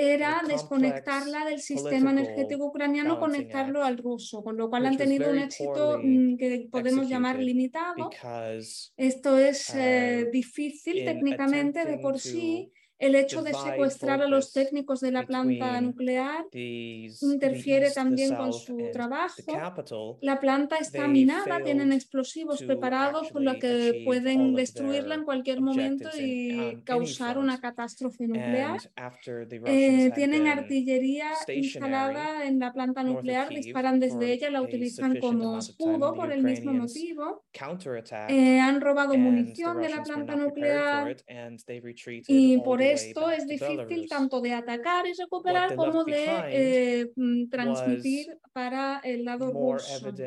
era 0.00 0.42
desconectarla 0.46 1.44
del 1.44 1.58
sistema 1.60 2.12
energético 2.12 2.66
ucraniano, 2.66 3.18
conectarlo 3.18 3.82
al 3.82 3.98
ruso, 3.98 4.44
con 4.44 4.56
lo 4.56 4.70
cual 4.70 4.86
han 4.86 4.96
tenido 4.96 5.28
un 5.28 5.38
éxito 5.38 5.98
mm, 6.00 6.36
que 6.36 6.68
podemos 6.70 7.08
llamar 7.08 7.40
limitado. 7.40 8.08
Esto 8.96 9.36
es 9.36 9.74
eh, 9.74 10.26
uh, 10.28 10.30
difícil 10.30 11.04
técnicamente 11.04 11.84
de 11.84 11.98
por 11.98 12.20
sí 12.20 12.70
el 12.98 13.14
hecho 13.14 13.42
de 13.42 13.54
secuestrar 13.54 14.22
a 14.22 14.28
los 14.28 14.52
técnicos 14.52 15.00
de 15.00 15.12
la 15.12 15.24
planta 15.24 15.80
nuclear 15.80 16.46
interfiere 16.52 17.90
también 17.90 18.34
con 18.34 18.52
su 18.52 18.90
trabajo. 18.92 19.36
La 20.20 20.40
planta 20.40 20.76
está 20.76 21.06
minada, 21.06 21.62
tienen 21.62 21.92
explosivos 21.92 22.62
preparados 22.62 23.30
por 23.30 23.42
lo 23.42 23.58
que 23.58 24.02
pueden 24.04 24.54
destruirla 24.54 25.14
en 25.14 25.24
cualquier 25.24 25.60
momento 25.60 26.08
y 26.18 26.74
um, 26.74 26.80
causar 26.82 27.38
una 27.38 27.60
catástrofe 27.60 28.26
nuclear. 28.26 28.78
Eh, 29.66 30.10
tienen 30.14 30.46
artillería 30.46 31.30
instalada 31.54 32.46
en 32.46 32.58
la 32.58 32.72
planta 32.72 33.02
nuclear, 33.02 33.48
disparan 33.48 34.00
desde 34.00 34.32
ella, 34.32 34.50
la 34.50 34.62
utilizan 34.62 35.18
como 35.20 35.58
escudo 35.58 36.14
por 36.14 36.32
el 36.32 36.42
mismo 36.42 36.72
motivo. 36.72 37.44
Eh, 38.28 38.60
han 38.60 38.80
robado 38.80 39.16
munición 39.16 39.80
de 39.80 39.88
la 39.88 40.02
planta 40.02 40.36
nuclear 40.36 41.16
y 42.26 42.58
por 42.58 42.82
esto 42.92 43.30
es 43.30 43.46
difícil 43.46 44.06
tanto 44.08 44.40
de 44.40 44.52
atacar 44.54 45.06
y 45.06 45.12
recuperar 45.14 45.74
como 45.74 46.04
de 46.04 46.44
eh, 46.48 47.06
mm, 47.16 47.48
transmitir 47.48 48.26
para 48.52 49.00
el 49.04 49.24
lado 49.24 49.52
ruso. 49.52 50.22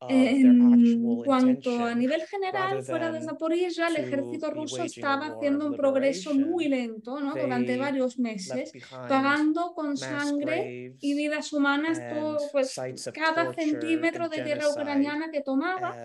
En 0.00 1.24
cuanto 1.24 1.84
a 1.84 1.94
nivel 1.94 2.22
general, 2.22 2.84
fuera 2.84 3.10
de 3.10 3.20
Zaporizhia, 3.20 3.88
el 3.88 3.96
ejército 3.96 4.50
ruso 4.50 4.84
estaba 4.84 5.26
haciendo 5.26 5.66
un 5.66 5.76
progreso 5.76 6.34
muy 6.34 6.68
lento 6.68 7.20
¿no? 7.20 7.34
durante 7.34 7.76
varios 7.76 8.16
meses, 8.18 8.72
pagando 8.90 9.72
con 9.74 9.96
sangre 9.96 10.94
y 11.00 11.14
vidas 11.14 11.52
humanas 11.52 12.00
todo, 12.14 12.38
pues, 12.52 12.80
cada 13.12 13.52
centímetro 13.52 14.28
de 14.28 14.42
tierra 14.42 14.68
ucraniana 14.70 15.30
que 15.32 15.40
tomaba. 15.40 15.96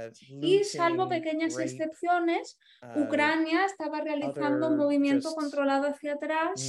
Y 0.42 0.64
salvo 0.64 1.08
pequeñas 1.08 1.60
excepciones, 1.60 2.58
Ucrania 2.96 3.66
estaba 3.66 4.02
realizando 4.02 4.70
un 4.70 4.78
movimiento 4.78 5.34
controlado 5.36 5.88
hacia 5.88 6.14
atrás 6.14 6.68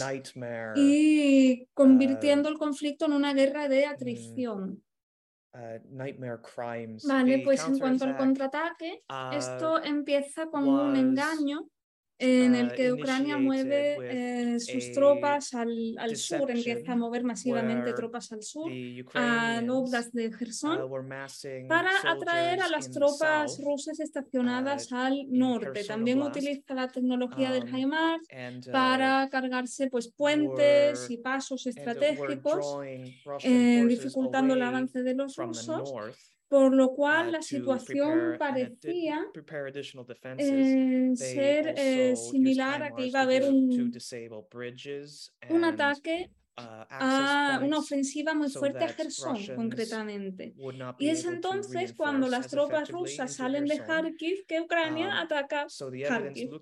y 0.76 1.66
convirtiendo 1.72 2.48
el 2.50 2.58
conflicto 2.58 3.06
en 3.06 3.12
una 3.12 3.32
guerra 3.32 3.68
de 3.68 3.87
mm, 3.87 3.90
atrición. 3.90 4.82
Uh, 5.54 5.78
nightmare 5.88 6.40
crimes. 6.42 7.04
Vale, 7.06 7.38
pues 7.44 7.64
en 7.64 7.78
cuanto 7.78 8.04
al 8.04 8.16
contraataque, 8.16 9.04
uh, 9.08 9.32
esto 9.32 9.80
empieza 9.80 10.46
con 10.46 10.66
un 10.66 10.96
engaño 10.96 11.68
en 12.18 12.55
el 12.55 12.66
uh, 12.68 12.70
que 12.70 12.92
Ucrania 12.92 13.37
mueve 13.38 13.96
eh, 14.03 14.61
sus 14.61 14.92
tropas 14.92 15.53
al, 15.55 15.96
al 15.98 16.16
sur, 16.16 16.50
empieza 16.50 16.92
a 16.92 16.96
mover 16.96 17.24
masivamente 17.24 17.92
tropas 17.92 18.31
al 18.33 18.42
sur, 18.42 18.70
a 19.14 19.61
Oblast 19.68 20.12
de 20.14 20.33
Gerson, 20.33 20.83
uh, 20.83 21.68
para 21.68 21.90
atraer 22.05 22.61
a 22.62 22.68
las 22.68 22.90
tropas 22.90 23.59
rusas 23.62 23.98
estacionadas 24.00 24.92
uh, 24.92 24.96
al 24.96 25.27
norte. 25.29 25.85
También 25.85 26.22
utiliza 26.22 26.74
la 26.74 26.88
tecnología 26.88 27.50
del 27.50 27.64
um, 27.64 27.74
HIMARS 27.74 28.29
para 28.70 29.29
cargarse 29.29 29.88
pues, 29.90 30.09
puentes 30.09 31.11
y 31.11 31.18
pasos 31.18 31.66
estratégicos, 31.66 32.79
eh, 33.42 33.85
dificultando 33.88 34.55
el 34.55 34.62
avance 34.62 35.03
de 35.03 35.14
los 35.14 35.37
rusos 35.37 35.92
por 36.54 36.72
lo 36.72 36.90
cual 36.92 37.32
la 37.32 37.42
situación 37.42 38.36
parecía 38.38 39.26
eh, 40.38 41.10
ser 41.16 41.74
eh, 41.76 42.14
similar 42.14 42.80
a 42.80 42.94
que 42.94 43.06
iba 43.06 43.18
a 43.18 43.22
haber 43.24 43.42
un, 43.42 43.92
un 45.50 45.64
ataque 45.64 46.30
uh, 46.56 46.62
a 46.90 47.60
una 47.60 47.78
ofensiva 47.78 48.34
muy 48.34 48.50
fuerte 48.50 48.84
a 48.84 48.88
Gerson, 48.88 49.36
concretamente. 49.56 50.54
Y 51.00 51.08
es 51.08 51.24
entonces 51.24 51.92
cuando 51.92 52.28
las 52.28 52.46
tropas 52.46 52.88
rusas 52.88 53.34
salen 53.34 53.64
de 53.64 53.78
Kharkiv 53.78 54.46
que 54.46 54.60
Ucrania 54.60 55.08
um, 55.08 55.12
ataca 55.24 55.66
Kharkiv. 56.08 56.60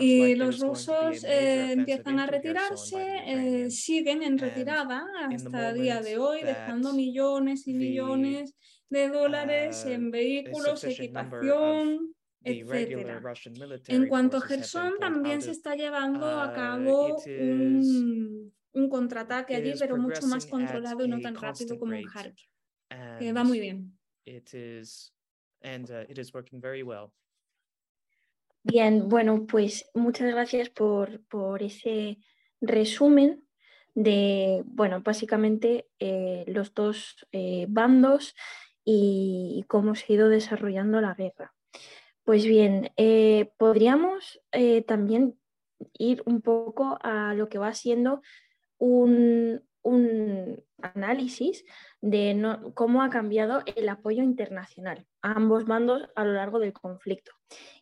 Y 0.00 0.34
los 0.34 0.58
rusos 0.58 1.22
eh, 1.22 1.70
empiezan 1.70 2.18
a 2.18 2.26
retirarse, 2.26 3.70
siguen 3.70 4.24
en 4.24 4.38
retirada 4.38 5.06
hasta 5.32 5.70
el 5.70 5.82
día 5.82 6.00
de 6.00 6.18
hoy, 6.18 6.42
dejando 6.42 6.92
millones 6.92 7.68
y 7.68 7.74
millones 7.74 8.56
de 8.90 9.08
dólares 9.08 9.84
uh, 9.86 9.90
en 9.90 10.10
vehículos, 10.10 10.84
equipación 10.84 12.14
etc. 12.42 13.88
En 13.88 14.08
cuanto 14.08 14.38
a 14.38 14.40
Gerson, 14.40 14.94
también 14.98 15.42
se 15.42 15.50
está 15.50 15.74
llevando 15.74 16.26
a 16.26 16.50
uh, 16.50 16.54
cabo 16.54 17.16
un, 17.16 18.52
un 18.72 18.88
contraataque 18.88 19.56
allí, 19.56 19.74
pero 19.78 19.96
mucho 19.96 20.26
más 20.26 20.46
controlado 20.46 21.04
y 21.04 21.08
no 21.08 21.20
tan 21.20 21.34
rápido 21.34 21.78
como 21.78 21.94
en 21.94 22.04
Kharkiv, 22.04 22.48
que 23.18 23.32
va 23.32 23.44
muy 23.44 23.60
bien. 23.60 23.98
Bien, 28.62 29.08
bueno, 29.08 29.46
pues 29.46 29.90
muchas 29.94 30.30
gracias 30.32 30.68
por, 30.68 31.24
por 31.26 31.62
ese 31.62 32.18
resumen 32.60 33.46
de, 33.94 34.62
bueno, 34.66 35.00
básicamente 35.00 35.88
eh, 35.98 36.44
los 36.46 36.74
dos 36.74 37.26
eh, 37.32 37.66
bandos 37.68 38.34
y, 38.84 39.64
cómo 39.68 39.94
se 39.94 40.06
ha 40.08 40.16
ido 40.16 40.28
desarrollando 40.28 41.00
la 41.00 41.14
guerra. 41.14 41.54
Pues 42.24 42.44
bien, 42.44 42.90
eh, 42.96 43.52
podríamos 43.56 44.40
también 44.86 45.38
ir 45.94 46.22
un 46.26 46.42
poco 46.42 46.98
a 47.02 47.34
lo 47.34 47.48
que 47.48 47.58
va 47.58 47.72
siendo 47.74 48.22
un, 48.78 49.62
un 49.82 50.62
análisis 50.82 51.64
de 52.00 52.58
cómo 52.74 53.02
ha 53.02 53.10
cambiado 53.10 53.62
el 53.76 53.88
apoyo 53.88 54.22
internacional 54.22 55.06
a 55.22 55.32
ambos 55.32 55.66
bandos 55.66 56.08
a 56.14 56.24
lo 56.24 56.32
largo 56.32 56.58
del 56.58 56.72
conflicto. 56.72 57.32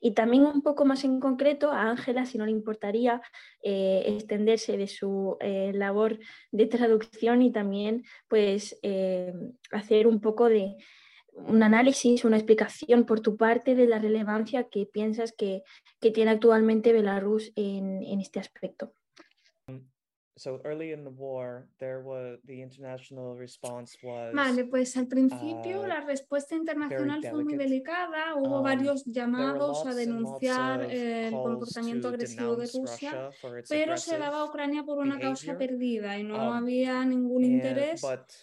Y 0.00 0.12
también 0.12 0.44
un 0.44 0.62
poco 0.62 0.84
más 0.84 1.04
en 1.04 1.20
concreto 1.20 1.70
a 1.70 1.90
Ángela, 1.90 2.26
si 2.26 2.38
no 2.38 2.46
le 2.46 2.52
importaría 2.52 3.20
eh, 3.62 4.04
extenderse 4.06 4.76
de 4.76 4.86
su 4.86 5.36
eh, 5.40 5.72
labor 5.74 6.18
de 6.50 6.66
traducción 6.66 7.42
y 7.42 7.52
también 7.52 8.04
pues 8.28 8.78
eh, 8.82 9.32
hacer 9.70 10.06
un 10.06 10.20
poco 10.20 10.48
de 10.48 10.76
un 11.32 11.62
análisis, 11.62 12.24
una 12.24 12.36
explicación 12.36 13.04
por 13.04 13.20
tu 13.20 13.36
parte 13.36 13.76
de 13.76 13.86
la 13.86 14.00
relevancia 14.00 14.64
que 14.64 14.86
piensas 14.86 15.32
que, 15.32 15.62
tiene 16.00 16.32
actualmente 16.32 16.92
Belarus 16.92 17.52
en 17.54 18.20
este 18.20 18.40
aspecto. 18.40 18.92
So 20.38 20.60
early 20.64 20.92
in 20.92 21.02
the 21.02 21.10
war, 21.10 21.66
there 21.80 22.00
was 22.00 22.38
the 22.46 22.62
international 22.62 23.34
response 23.36 23.98
was. 24.04 24.32
Vale, 24.32 24.64
pues 24.66 24.96
al 24.96 25.08
principio 25.08 25.80
uh, 25.80 25.86
la 25.86 26.00
respuesta 26.00 26.54
internacional 26.54 27.20
fue 27.28 27.42
muy 27.42 27.56
delicada. 27.56 28.36
Hubo 28.36 28.58
um, 28.58 28.62
varios 28.62 29.04
llamados 29.04 29.84
a 29.84 29.94
denunciar 29.94 30.82
el 30.92 31.32
comportamiento 31.32 32.08
agresivo 32.08 32.54
de 32.54 32.68
Rusia, 32.72 33.30
pero 33.68 33.96
se 33.96 34.16
daba 34.16 34.42
a 34.42 34.44
Ucrania 34.44 34.84
por 34.84 34.98
una 34.98 35.18
causa 35.18 35.58
perdida 35.58 36.16
y 36.18 36.22
no 36.22 36.36
um, 36.36 36.52
había 36.52 37.04
ningún 37.04 37.44
interés 37.44 38.00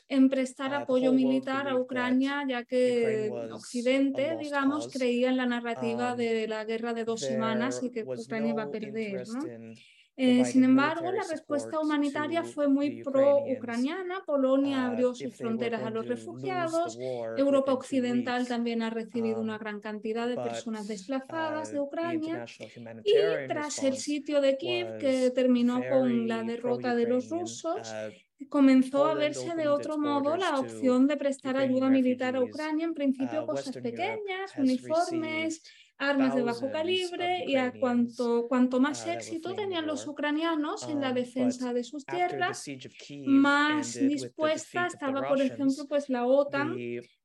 en 0.10 0.30
prestar 0.30 0.72
uh, 0.72 0.84
apoyo 0.84 1.14
militar 1.14 1.70
a 1.70 1.78
Ucrania, 1.78 2.44
ya 2.46 2.66
que 2.66 3.32
Occidente, 3.54 4.36
digamos, 4.38 4.90
creía 4.90 5.30
en 5.30 5.38
la 5.38 5.46
narrativa 5.46 6.12
um, 6.12 6.18
de 6.18 6.48
la 6.50 6.66
guerra 6.66 6.94
de 6.94 7.06
dos 7.06 7.22
semanas 7.22 7.82
y 7.82 7.90
que 7.90 8.04
Ucrania 8.04 8.52
iba 8.52 8.64
a 8.64 8.70
perder, 8.70 9.26
¿no? 9.30 9.40
Eh, 10.18 10.46
sin 10.46 10.64
embargo, 10.64 11.12
la 11.12 11.24
respuesta 11.30 11.80
humanitaria 11.80 12.44
fue 12.44 12.70
muy 12.70 13.04
pro-ucraniana. 13.04 14.24
Polonia 14.26 14.78
uh, 14.78 14.92
abrió 14.92 15.14
sus 15.14 15.36
fronteras 15.36 15.84
a 15.84 15.90
los 15.90 16.08
refugiados. 16.08 16.98
Europa 17.38 17.74
Occidental 17.74 18.48
también 18.48 18.82
ha 18.82 18.90
recibido 18.90 19.42
una 19.42 19.56
um, 19.56 19.60
gran 19.60 19.82
cantidad 19.82 20.28
de 20.28 20.36
personas 20.36 20.88
desplazadas 20.88 21.74
de 21.74 21.80
uh, 21.80 21.84
Ucrania. 21.84 22.46
Y 23.04 23.48
tras 23.48 23.84
el 23.84 23.98
sitio 23.98 24.40
de 24.40 24.56
Kiev, 24.56 25.00
que 25.00 25.32
terminó 25.32 25.82
con 25.90 26.30
la 26.30 26.44
derrota 26.44 26.96
de 26.96 27.08
los 27.08 27.30
rusos, 27.30 27.94
uh, 27.94 28.48
comenzó 28.48 29.06
a 29.06 29.16
verse 29.16 29.54
de 29.54 29.68
otro 29.68 29.98
modo 29.98 30.38
la 30.38 30.60
opción 30.60 31.08
de 31.08 31.18
prestar 31.18 31.58
ayuda 31.58 31.90
militar 31.90 32.38
a 32.38 32.42
Ucrania, 32.42 32.86
en 32.86 32.94
principio 32.94 33.46
cosas 33.46 33.76
pequeñas, 33.78 34.56
uniformes 34.58 35.62
armas 35.98 36.36
de 36.36 36.42
bajo 36.42 36.70
calibre 36.72 37.46
y 37.48 37.56
a 37.56 37.72
cuanto, 37.72 38.48
cuanto 38.48 38.80
más 38.80 39.08
éxito 39.08 39.54
tenían 39.54 39.88
los 39.88 40.06
ucranianos 40.08 40.88
en 40.90 41.02
la 41.02 41.10
um, 41.10 41.16
defensa 41.16 41.74
de 41.74 41.84
sus 41.84 42.06
tierras, 42.06 42.66
más 43.26 43.94
dispuesta 43.94 44.88
estaba, 44.88 45.28
por 45.28 45.42
ejemplo, 45.42 45.86
pues 45.88 46.10
la 46.10 46.26
OTAN 46.26 46.76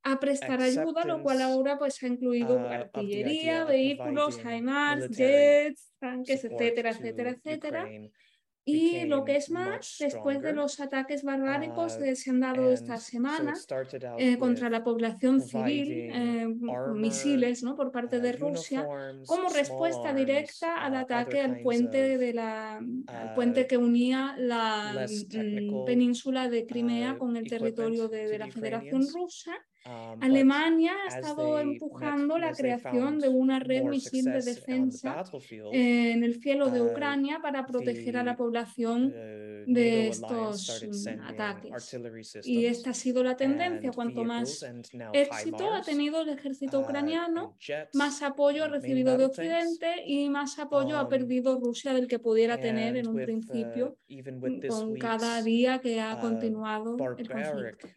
a 0.03 0.21
prestar 0.21 0.61
ayuda, 0.63 1.05
lo 1.05 1.23
cual 1.23 1.43
ahora 1.43 1.79
pues 1.79 2.03
ha 2.03 2.07
incluido 2.07 2.57
uh, 2.57 2.67
artillería, 2.67 3.65
vehículos, 3.65 4.39
HIMARS, 4.39 5.11
jets, 5.11 5.93
tanques, 5.99 6.45
etcétera, 6.45 6.91
etcétera, 6.91 7.31
etcétera. 7.31 7.89
Y 8.71 9.05
lo 9.07 9.25
que 9.25 9.37
es 9.37 9.51
más, 9.51 9.97
después 9.99 10.41
de 10.41 10.53
los 10.53 10.81
ataques 10.81 11.23
barbáricos 11.23 11.97
que 11.97 12.17
se 12.17 12.31
han 12.31 12.41
dado 12.41 12.73
estas 12.73 13.03
semanas 13.03 13.67
eh, 14.19 14.39
contra 14.39 14.71
la 14.71 14.85
población 14.85 15.41
civil, 15.41 16.11
eh, 16.13 16.47
misiles 16.95 17.63
¿no? 17.63 17.77
por 17.77 17.91
parte 17.91 18.19
uh, 18.19 18.21
de 18.21 18.33
Rusia, 18.33 18.87
como 19.27 19.49
respuesta 19.49 20.13
directa 20.15 20.83
al 20.83 20.93
uh, 20.93 20.97
ataque 20.97 21.41
al 21.41 21.61
puente, 21.61 22.19
de 22.19 22.33
la, 22.33 22.77
al 23.07 23.35
puente 23.35 23.63
uh, 23.63 23.67
que 23.67 23.77
unía 23.77 24.35
la 24.39 25.07
mm, 25.07 25.85
península 25.85 26.49
de 26.49 26.67
Crimea 26.67 27.19
con 27.19 27.37
el 27.37 27.49
territorio 27.49 28.09
de, 28.09 28.29
de 28.29 28.39
la 28.39 28.49
Federación 28.49 29.07
Rusa. 29.13 29.53
Um, 29.87 30.23
Alemania 30.23 30.93
ha 31.05 31.19
estado 31.19 31.59
empujando 31.59 32.37
la 32.37 32.53
creación 32.53 33.19
de 33.19 33.29
una 33.31 33.61
red 33.61 33.85
misil 33.85 34.27
de 34.27 34.43
defensa 34.43 35.25
en 35.73 36.23
el 36.23 36.39
cielo 36.43 36.71
de 36.71 36.83
uh, 36.83 36.91
Ucrania 36.91 37.39
para 37.41 37.65
proteger 37.65 38.19
a 38.19 38.23
la 38.23 38.37
población 38.37 39.07
uh, 39.07 39.73
de 39.73 40.09
estos 40.09 40.85
mm, 40.87 41.23
ataques. 41.23 41.97
Y 42.45 42.67
esta 42.67 42.91
ha 42.91 42.95
sido 42.95 43.25
la 43.25 43.37
tendencia. 43.37 43.91
Cuanto 43.93 44.23
más 44.23 44.63
éxito 45.15 45.73
ha 45.73 45.81
tenido 45.81 46.21
el 46.21 46.29
ejército 46.29 46.81
uh, 46.81 46.83
ucraniano, 46.83 47.57
más 47.95 48.21
apoyo 48.21 48.65
ha 48.65 48.69
recibido 48.69 49.17
de 49.17 49.25
Occidente 49.25 50.05
y 50.05 50.29
más 50.29 50.59
apoyo 50.59 50.99
ha 50.99 51.05
um, 51.05 51.09
perdido 51.09 51.59
Rusia 51.59 51.95
del 51.95 52.07
que 52.07 52.19
pudiera 52.19 52.61
tener 52.61 52.99
en 52.99 53.09
un 53.09 53.17
principio 53.17 53.97
con 54.69 54.95
cada 54.97 55.41
día 55.43 55.81
que 55.81 56.03
ha 56.03 56.21
continuado 56.21 56.99
el 57.17 57.29
conflicto. 57.31 57.89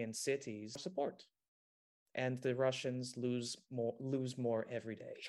Ukrainian 0.00 0.14
cities 0.14 0.74
support. 0.78 1.24
And 2.14 2.40
the 2.42 2.54
Russians 2.54 3.16
lose 3.16 3.56
more, 3.70 3.94
lose 4.00 4.36
more 4.36 4.66
every 4.70 4.96
day. 4.96 5.20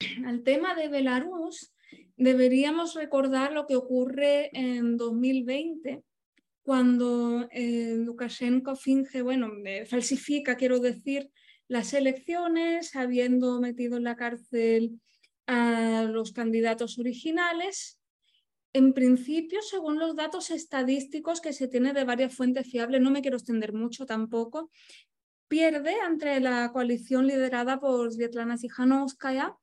Al 0.26 0.42
tema 0.44 0.74
de 0.74 0.88
Belarus, 0.88 1.74
deberíamos 2.16 2.94
recordar 2.94 3.52
lo 3.52 3.66
que 3.66 3.76
ocurre 3.76 4.50
en 4.52 4.96
2020, 4.96 6.02
cuando 6.62 7.48
eh, 7.50 7.96
Lukashenko 7.98 8.76
finge, 8.76 9.22
bueno, 9.22 9.50
eh, 9.64 9.84
falsifica, 9.84 10.56
quiero 10.56 10.78
decir, 10.78 11.28
las 11.66 11.92
elecciones, 11.92 12.94
habiendo 12.94 13.60
metido 13.60 13.96
en 13.96 14.04
la 14.04 14.14
cárcel 14.14 15.00
a 15.46 16.04
los 16.04 16.32
candidatos 16.32 16.98
originales 16.98 18.01
en 18.72 18.94
principio, 18.94 19.60
según 19.62 19.98
los 19.98 20.16
datos 20.16 20.50
estadísticos 20.50 21.40
que 21.40 21.52
se 21.52 21.68
tiene 21.68 21.92
de 21.92 22.04
varias 22.04 22.34
fuentes 22.34 22.70
fiables, 22.70 23.00
no 23.00 23.10
me 23.10 23.20
quiero 23.20 23.36
extender 23.36 23.72
mucho 23.72 24.06
tampoco, 24.06 24.70
pierde 25.48 25.94
entre 26.06 26.40
la 26.40 26.72
coalición 26.72 27.26
liderada 27.26 27.78
por 27.78 28.10
Svetlana 28.10 28.56
Sikhanovskaya, 28.56 29.54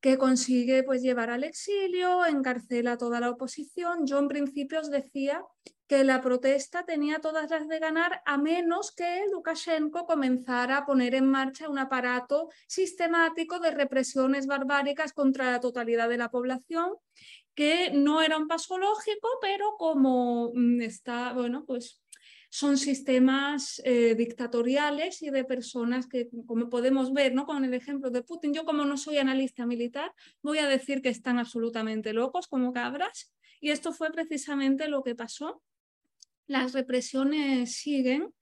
que 0.00 0.18
consigue 0.18 0.82
pues, 0.82 1.02
llevar 1.02 1.30
al 1.30 1.44
exilio, 1.44 2.24
encarcela 2.26 2.92
a 2.92 2.98
toda 2.98 3.20
la 3.20 3.30
oposición. 3.30 4.06
Yo 4.06 4.18
en 4.18 4.28
principio 4.28 4.80
os 4.80 4.90
decía 4.90 5.42
que 5.86 6.04
la 6.04 6.20
protesta 6.20 6.84
tenía 6.84 7.18
todas 7.20 7.50
las 7.50 7.68
de 7.68 7.78
ganar 7.78 8.22
a 8.24 8.38
menos 8.38 8.92
que 8.92 9.24
Lukashenko 9.32 10.06
comenzara 10.06 10.78
a 10.78 10.86
poner 10.86 11.14
en 11.14 11.26
marcha 11.26 11.68
un 11.68 11.78
aparato 11.78 12.48
sistemático 12.66 13.58
de 13.58 13.72
represiones 13.72 14.46
barbáricas 14.46 15.12
contra 15.12 15.50
la 15.50 15.60
totalidad 15.60 16.08
de 16.08 16.18
la 16.18 16.30
población 16.30 16.92
que 17.60 17.90
no 17.92 18.22
era 18.22 18.38
un 18.38 18.48
paso 18.48 18.78
lógico, 18.78 19.28
pero 19.42 19.74
como 19.76 20.50
mm, 20.54 20.80
está, 20.80 21.34
bueno, 21.34 21.66
pues 21.66 22.00
son 22.48 22.78
sistemas 22.78 23.82
eh, 23.84 24.14
dictatoriales 24.14 25.20
y 25.20 25.28
de 25.28 25.44
personas 25.44 26.06
que, 26.06 26.30
como 26.46 26.70
podemos 26.70 27.12
ver 27.12 27.34
¿no? 27.34 27.44
con 27.44 27.62
el 27.66 27.74
ejemplo 27.74 28.10
de 28.10 28.22
Putin, 28.22 28.54
yo 28.54 28.64
como 28.64 28.86
no 28.86 28.96
soy 28.96 29.18
analista 29.18 29.66
militar, 29.66 30.10
voy 30.40 30.56
a 30.56 30.68
decir 30.68 31.02
que 31.02 31.10
están 31.10 31.38
absolutamente 31.38 32.14
locos 32.14 32.48
como 32.48 32.72
cabras. 32.72 33.30
Y 33.60 33.68
esto 33.68 33.92
fue 33.92 34.10
precisamente 34.10 34.88
lo 34.88 35.02
que 35.02 35.14
pasó. 35.14 35.62
Las 36.46 36.72
represiones 36.72 37.76
siguen 37.76 38.32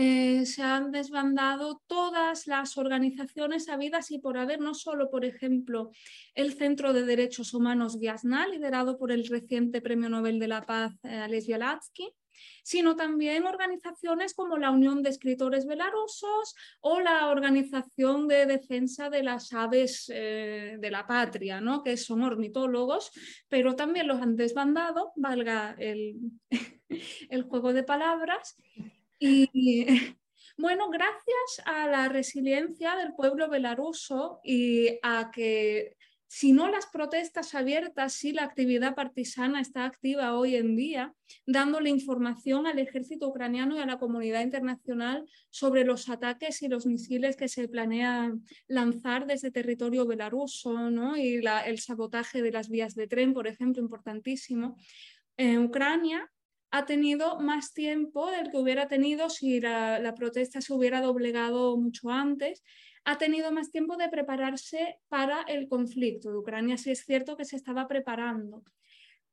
eh, 0.00 0.46
se 0.46 0.62
han 0.62 0.92
desbandado 0.92 1.82
todas 1.88 2.46
las 2.46 2.78
organizaciones 2.78 3.68
habidas 3.68 4.12
y 4.12 4.20
por 4.20 4.38
haber, 4.38 4.60
no 4.60 4.74
solo, 4.74 5.10
por 5.10 5.24
ejemplo, 5.24 5.90
el 6.36 6.52
Centro 6.52 6.92
de 6.92 7.04
Derechos 7.04 7.52
Humanos 7.52 7.98
Viasna, 7.98 8.46
liderado 8.46 8.96
por 8.96 9.10
el 9.10 9.26
reciente 9.26 9.80
Premio 9.80 10.08
Nobel 10.08 10.38
de 10.38 10.46
la 10.46 10.62
Paz 10.62 10.92
eh, 11.02 11.42
Bialatsky, 11.44 12.14
sino 12.62 12.94
también 12.94 13.44
organizaciones 13.44 14.34
como 14.34 14.56
la 14.56 14.70
Unión 14.70 15.02
de 15.02 15.10
Escritores 15.10 15.66
Belarusos 15.66 16.54
o 16.80 17.00
la 17.00 17.26
Organización 17.26 18.28
de 18.28 18.46
Defensa 18.46 19.10
de 19.10 19.24
las 19.24 19.52
Aves 19.52 20.12
eh, 20.14 20.76
de 20.78 20.90
la 20.92 21.08
Patria, 21.08 21.60
¿no? 21.60 21.82
que 21.82 21.96
son 21.96 22.22
ornitólogos, 22.22 23.10
pero 23.48 23.74
también 23.74 24.06
los 24.06 24.22
han 24.22 24.36
desbandado, 24.36 25.10
valga 25.16 25.74
el, 25.76 26.18
el 27.30 27.42
juego 27.42 27.72
de 27.72 27.82
palabras, 27.82 28.54
y 29.18 29.86
Bueno, 30.60 30.90
gracias 30.90 31.62
a 31.66 31.86
la 31.86 32.08
resiliencia 32.08 32.96
del 32.96 33.14
pueblo 33.14 33.48
belaruso 33.48 34.40
y 34.42 34.98
a 35.04 35.30
que 35.32 35.96
si 36.26 36.52
no 36.52 36.68
las 36.68 36.86
protestas 36.86 37.54
abiertas, 37.54 38.14
sí 38.14 38.32
la 38.32 38.42
actividad 38.42 38.96
partisana 38.96 39.60
está 39.60 39.84
activa 39.84 40.36
hoy 40.36 40.56
en 40.56 40.74
día, 40.74 41.14
dándole 41.46 41.90
información 41.90 42.66
al 42.66 42.80
ejército 42.80 43.28
ucraniano 43.28 43.76
y 43.76 43.78
a 43.78 43.86
la 43.86 44.00
comunidad 44.00 44.42
internacional 44.42 45.24
sobre 45.48 45.84
los 45.84 46.08
ataques 46.08 46.60
y 46.62 46.68
los 46.68 46.86
misiles 46.86 47.36
que 47.36 47.46
se 47.46 47.68
planean 47.68 48.44
lanzar 48.66 49.26
desde 49.26 49.52
territorio 49.52 50.06
belaruso 50.06 50.90
¿no? 50.90 51.16
y 51.16 51.40
el 51.66 51.78
sabotaje 51.78 52.42
de 52.42 52.50
las 52.50 52.68
vías 52.68 52.96
de 52.96 53.06
tren, 53.06 53.32
por 53.32 53.46
ejemplo, 53.46 53.80
importantísimo. 53.80 54.76
En 55.36 55.66
Ucrania 55.66 56.28
ha 56.70 56.84
tenido 56.86 57.40
más 57.40 57.72
tiempo 57.72 58.30
del 58.30 58.50
que 58.50 58.58
hubiera 58.58 58.88
tenido 58.88 59.30
si 59.30 59.60
la 59.60 60.14
protesta 60.16 60.60
se 60.60 60.72
hubiera 60.72 61.00
doblegado 61.00 61.76
mucho 61.76 62.10
antes 62.10 62.62
ha 63.08 63.16
tenido 63.16 63.50
más 63.52 63.70
tiempo 63.70 63.96
de 63.96 64.10
prepararse 64.10 64.98
para 65.08 65.40
el 65.48 65.66
conflicto. 65.66 66.30
De 66.30 66.36
Ucrania 66.36 66.76
sí 66.76 66.90
es 66.90 67.06
cierto 67.06 67.38
que 67.38 67.46
se 67.46 67.56
estaba 67.56 67.88
preparando. 67.88 68.62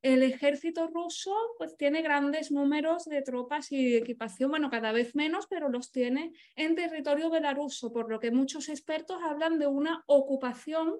El 0.02 0.24
ejército 0.24 0.88
ruso 0.88 1.36
pues, 1.58 1.76
tiene 1.76 2.02
grandes 2.02 2.52
números 2.52 3.04
de 3.04 3.22
tropas 3.22 3.74
y 3.74 3.98
equipación, 3.98 4.50
bueno, 4.50 4.70
cada 4.70 4.94
vez 4.94 5.14
menos, 5.14 5.48
pero 5.50 5.68
los 5.68 5.92
tiene 5.92 6.32
en 6.56 6.76
territorio 6.76 7.30
belaruso, 7.30 7.92
por 7.92 8.10
lo 8.10 8.22
que 8.22 8.32
muchos 8.32 8.70
expertos 8.70 9.18
hablan 9.22 9.60
de 9.60 9.68
una 9.68 10.06
ocupación 10.08 10.96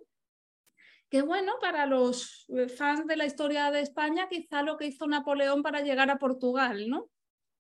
que, 1.10 1.22
bueno, 1.22 1.54
para 1.62 1.86
los 1.86 2.46
fans 2.78 3.06
de 3.08 3.16
la 3.16 3.26
historia 3.26 3.72
de 3.72 3.82
España, 3.82 4.28
quizá 4.30 4.64
lo 4.64 4.78
que 4.78 4.88
hizo 4.88 5.08
Napoleón 5.08 5.64
para 5.64 5.82
llegar 5.82 6.10
a 6.10 6.18
Portugal, 6.18 6.90
¿no? 6.90 7.10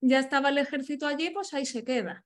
Ya 0.01 0.19
estaba 0.19 0.49
el 0.49 0.57
ejército 0.57 1.07
allí, 1.07 1.29
pues 1.29 1.53
ahí 1.53 1.65
se 1.65 1.83
queda. 1.83 2.25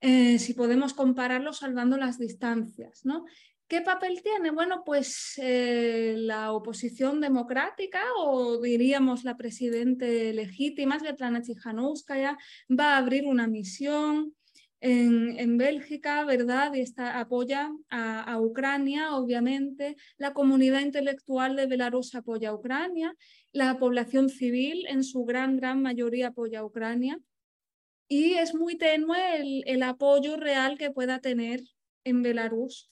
Eh, 0.00 0.38
si 0.38 0.54
podemos 0.54 0.94
compararlo 0.94 1.52
salvando 1.52 1.96
las 1.96 2.18
distancias. 2.18 3.04
¿no? 3.04 3.24
¿Qué 3.66 3.80
papel 3.82 4.22
tiene? 4.22 4.50
Bueno, 4.50 4.82
pues 4.84 5.34
eh, 5.38 6.14
la 6.16 6.52
oposición 6.52 7.20
democrática 7.20 8.02
o 8.16 8.60
diríamos 8.60 9.24
la 9.24 9.36
presidente 9.36 10.32
legítima, 10.32 10.98
Svetlana 10.98 11.42
Tsikhanouskaya, 11.42 12.38
va 12.70 12.94
a 12.94 12.98
abrir 12.98 13.26
una 13.26 13.48
misión 13.48 14.34
en, 14.80 15.58
Bélgica, 15.58 16.24
¿verdad? 16.24 16.74
Y 16.74 16.80
está, 16.80 17.18
apoya 17.18 17.70
a, 17.90 18.22
a, 18.22 18.40
Ucrania, 18.40 19.14
obviamente. 19.16 19.96
La 20.16 20.32
comunidad 20.32 20.80
intelectual 20.80 21.56
de 21.56 21.66
Belarus 21.66 22.14
apoya 22.14 22.50
a 22.50 22.54
Ucrania. 22.54 23.14
La 23.52 23.78
población 23.78 24.28
civil, 24.28 24.86
en 24.88 25.04
su 25.04 25.24
gran, 25.24 25.56
gran 25.56 25.82
mayoría, 25.82 26.28
apoya 26.28 26.60
a 26.60 26.64
Ucrania 26.64 27.20
y 28.08 28.34
es 28.34 28.54
muy 28.54 28.76
tenue 28.76 29.62
el, 29.66 29.82
apoyo 29.82 30.36
real 30.36 30.78
que 30.78 30.90
pueda 30.90 31.20
tener 31.20 31.60
en 32.04 32.22
Belarus 32.22 32.90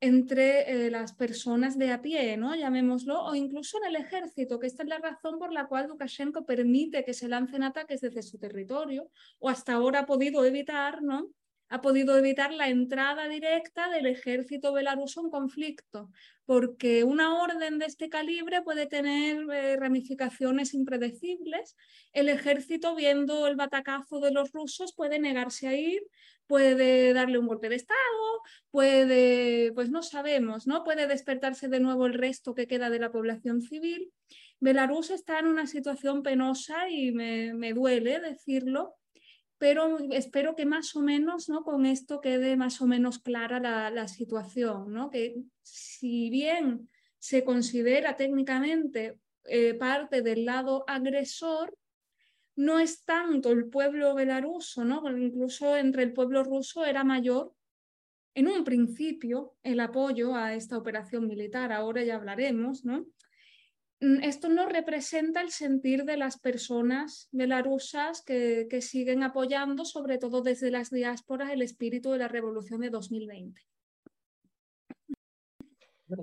entre 0.00 0.86
eh, 0.86 0.90
las 0.90 1.12
personas 1.12 1.78
de 1.78 1.92
a 1.92 2.00
pie, 2.00 2.36
¿no? 2.36 2.54
llamémoslo, 2.54 3.22
o 3.22 3.34
incluso 3.34 3.78
en 3.78 3.94
el 3.94 3.96
ejército, 3.96 4.58
que 4.58 4.66
esta 4.66 4.82
es 4.82 4.88
la 4.88 4.98
razón 4.98 5.38
por 5.38 5.52
la 5.52 5.66
cual 5.66 5.88
Lukashenko 5.88 6.46
permite 6.46 7.04
que 7.04 7.12
se 7.12 7.28
lancen 7.28 7.62
ataques 7.62 8.00
desde 8.00 8.22
su 8.22 8.38
territorio, 8.38 9.10
o 9.38 9.48
hasta 9.50 9.74
ahora 9.74 10.00
ha 10.00 10.06
podido 10.06 10.44
evitar, 10.44 11.02
¿no? 11.02 11.30
Ha 11.70 11.80
podido 11.80 12.18
evitar 12.18 12.52
la 12.52 12.68
entrada 12.68 13.28
directa 13.28 13.88
del 13.90 14.06
ejército 14.06 14.72
belaruso 14.72 15.20
en 15.20 15.30
conflicto, 15.30 16.10
porque 16.44 17.04
una 17.04 17.40
orden 17.40 17.78
de 17.78 17.86
este 17.86 18.08
calibre 18.08 18.60
puede 18.62 18.86
tener 18.86 19.38
eh, 19.52 19.76
ramificaciones 19.76 20.74
impredecibles. 20.74 21.76
El 22.12 22.28
ejército, 22.28 22.96
viendo 22.96 23.46
el 23.46 23.54
batacazo 23.54 24.18
de 24.18 24.32
los 24.32 24.50
rusos, 24.50 24.92
puede 24.94 25.20
negarse 25.20 25.68
a 25.68 25.74
ir, 25.74 26.02
puede 26.48 27.12
darle 27.12 27.38
un 27.38 27.46
golpe 27.46 27.68
de 27.68 27.76
Estado, 27.76 28.42
puede, 28.72 29.72
pues 29.72 29.90
no 29.90 30.02
sabemos, 30.02 30.66
¿no? 30.66 30.82
Puede 30.82 31.06
despertarse 31.06 31.68
de 31.68 31.78
nuevo 31.78 32.06
el 32.06 32.14
resto 32.14 32.52
que 32.52 32.66
queda 32.66 32.90
de 32.90 32.98
la 32.98 33.12
población 33.12 33.62
civil. 33.62 34.12
Belarus 34.58 35.10
está 35.10 35.38
en 35.38 35.46
una 35.46 35.68
situación 35.68 36.24
penosa 36.24 36.90
y 36.90 37.12
me, 37.12 37.54
me 37.54 37.72
duele 37.72 38.18
decirlo, 38.18 38.96
pero 39.60 39.98
espero 40.12 40.56
que 40.56 40.64
más 40.64 40.96
o 40.96 41.02
menos 41.02 41.50
¿no? 41.50 41.64
con 41.64 41.84
esto 41.84 42.22
quede 42.22 42.56
más 42.56 42.80
o 42.80 42.86
menos 42.86 43.18
clara 43.18 43.60
la, 43.90 44.08
situación, 44.08 44.90
¿no? 44.90 45.10
que 45.10 45.36
si 45.62 46.30
bien 46.30 46.88
se 47.18 47.44
considera 47.44 48.16
técnicamente 48.16 49.20
eh, 49.44 49.74
parte 49.74 50.22
del 50.22 50.46
lado 50.46 50.82
agresor, 50.88 51.76
no 52.56 52.78
es 52.78 53.04
tanto 53.04 53.52
el 53.52 53.68
pueblo 53.68 54.14
belaruso, 54.14 54.82
¿no? 54.82 55.02
incluso 55.14 55.76
entre 55.76 56.04
el 56.04 56.14
pueblo 56.14 56.42
ruso 56.42 56.86
era 56.86 57.04
mayor 57.04 57.52
en 58.34 58.48
un 58.48 58.64
principio 58.64 59.56
el 59.62 59.80
apoyo 59.80 60.34
a 60.34 60.54
esta 60.54 60.78
operación 60.78 61.26
militar, 61.26 61.70
ahora 61.70 62.02
ya 62.02 62.14
hablaremos, 62.14 62.86
¿no? 62.86 63.04
Mm, 64.00 64.24
esto 64.24 64.48
no 64.48 64.66
representa 64.66 65.42
el 65.42 65.50
sentir 65.50 66.04
de 66.04 66.16
las 66.16 66.38
personas 66.38 67.28
belarusas 67.32 68.22
que, 68.22 68.66
que 68.70 68.80
siguen 68.80 69.22
apoyando, 69.22 69.84
sobre 69.84 70.18
todo 70.18 70.40
desde 70.40 70.70
las 70.70 70.90
diásporas, 70.90 71.50
el 71.50 71.62
espíritu 71.62 72.10
de 72.12 72.18
la 72.18 72.28
revolución 72.28 72.80
de 72.80 72.90
2020. 72.90 73.60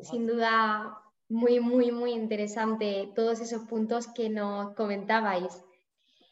Sin 0.01 0.27
duda, 0.27 1.01
muy, 1.29 1.59
muy, 1.59 1.91
muy 1.91 2.11
interesante 2.11 3.11
todos 3.15 3.39
esos 3.39 3.63
puntos 3.63 4.07
que 4.07 4.29
nos 4.29 4.73
comentabais. 4.75 5.63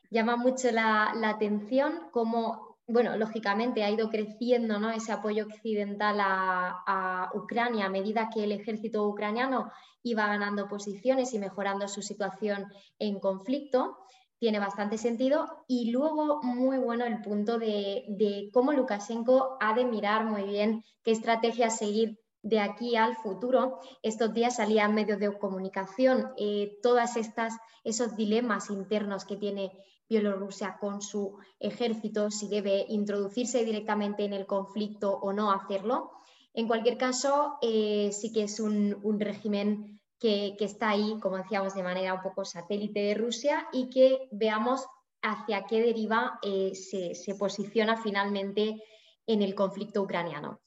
Llama 0.09 0.35
mucho 0.35 0.71
la, 0.71 1.13
la 1.15 1.29
atención 1.29 2.09
cómo 2.11 2.64
bueno, 2.87 3.17
lógicamente 3.17 3.83
ha 3.83 3.89
ido 3.89 4.09
creciendo 4.09 4.79
¿no? 4.79 4.91
ese 4.91 5.11
apoyo 5.11 5.45
occidental 5.45 6.17
a, 6.19 7.31
Ucrania 7.33 7.87
a 7.87 7.89
medida 7.89 8.29
que 8.33 8.43
el 8.43 8.51
ejército 8.51 9.07
ucraniano 9.07 9.71
iba 10.03 10.27
ganando 10.27 10.67
posiciones 10.67 11.33
y 11.33 11.39
mejorando 11.39 11.87
su 11.87 12.01
situación 12.01 12.67
en 12.99 13.19
conflicto. 13.19 13.97
Tiene 14.37 14.59
bastante 14.59 14.97
sentido. 14.97 15.47
Y 15.67 15.91
luego, 15.91 16.41
muy 16.43 16.77
bueno 16.77 17.05
el 17.05 17.21
punto 17.21 17.57
de, 17.57 18.49
cómo 18.53 18.71
Lukashenko 18.71 19.57
ha 19.59 19.73
de 19.73 19.85
mirar 19.85 20.25
muy 20.25 20.43
bien 20.43 20.83
qué 21.03 21.11
estrategia 21.11 21.69
seguir 21.69 22.19
de 22.43 22.59
aquí 22.59 22.95
al 22.95 23.15
futuro. 23.15 23.79
Estos 24.03 24.33
días 24.33 24.57
salían 24.57 24.93
medios 24.93 25.19
de 25.19 25.35
comunicación 25.37 26.31
eh, 26.37 26.77
todas 26.83 27.17
estas 27.17 27.57
esos 27.83 28.15
dilemas 28.15 28.69
internos 28.69 29.25
que 29.25 29.37
tiene 29.37 29.71
Bielorrusia 30.07 30.77
con 30.79 31.01
su 31.01 31.37
ejército, 31.59 32.29
si 32.29 32.47
debe 32.47 32.85
introducirse 32.89 33.65
directamente 33.65 34.23
en 34.23 34.33
el 34.33 34.45
conflicto 34.45 35.11
o 35.11 35.33
no 35.33 35.51
hacerlo. 35.51 36.11
En 36.53 36.67
cualquier 36.67 36.97
caso, 36.97 37.57
eh, 37.61 38.11
sí 38.11 38.31
que 38.31 38.43
es 38.43 38.59
un, 38.59 39.19
régimen 39.19 39.99
que, 40.19 40.55
está 40.59 40.89
ahí, 40.89 41.19
como 41.19 41.37
decíamos, 41.37 41.73
de 41.73 41.83
manera 41.83 42.13
un 42.13 42.21
poco 42.21 42.45
satélite 42.45 42.99
de 42.99 43.15
Rusia 43.15 43.67
y 43.73 43.89
que 43.89 44.29
veamos 44.31 44.85
hacia 45.21 45.65
qué 45.65 45.81
deriva 45.81 46.39
eh, 46.43 46.73
se, 46.75 47.35
posiciona 47.35 47.97
finalmente 47.97 48.81
en 49.25 49.41
el 49.41 49.55
conflicto 49.55 50.03
ucraniano. 50.03 50.61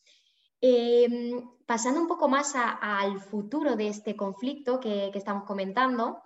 Em, 0.61 1.40
pasando 1.64 2.01
un 2.01 2.09
poco 2.09 2.29
más 2.29 2.55
al 2.57 3.20
futuro 3.20 3.77
de 3.77 3.88
este 3.88 4.16
conflicto 4.16 4.81
que 4.81 5.12
estamos 5.14 5.44
comentando, 5.44 6.18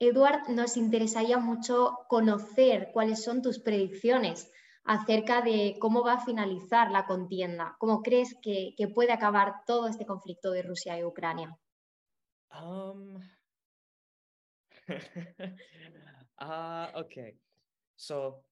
Eduard, 0.00 0.48
nos 0.48 0.76
interesaría 0.76 1.38
mucho 1.38 1.98
conocer 2.08 2.90
cuáles 2.92 3.24
son 3.24 3.42
tus 3.42 3.58
predicciones 3.58 4.50
acerca 4.84 5.42
de 5.42 5.76
cómo 5.80 6.02
va 6.02 6.14
a 6.14 6.24
finalizar 6.24 6.90
la 6.90 7.06
contienda. 7.06 7.76
¿Cómo 7.78 8.02
crees 8.02 8.36
que, 8.40 8.74
puede 8.94 9.12
acabar 9.12 9.64
todo 9.66 9.88
este 9.88 10.06
conflicto 10.06 10.50
de 10.50 10.62
Rusia 10.62 10.98
y 10.98 11.04
Ucrania? 11.04 11.58
Um... 12.50 13.20
okay. 16.94 17.38
So 17.96 18.44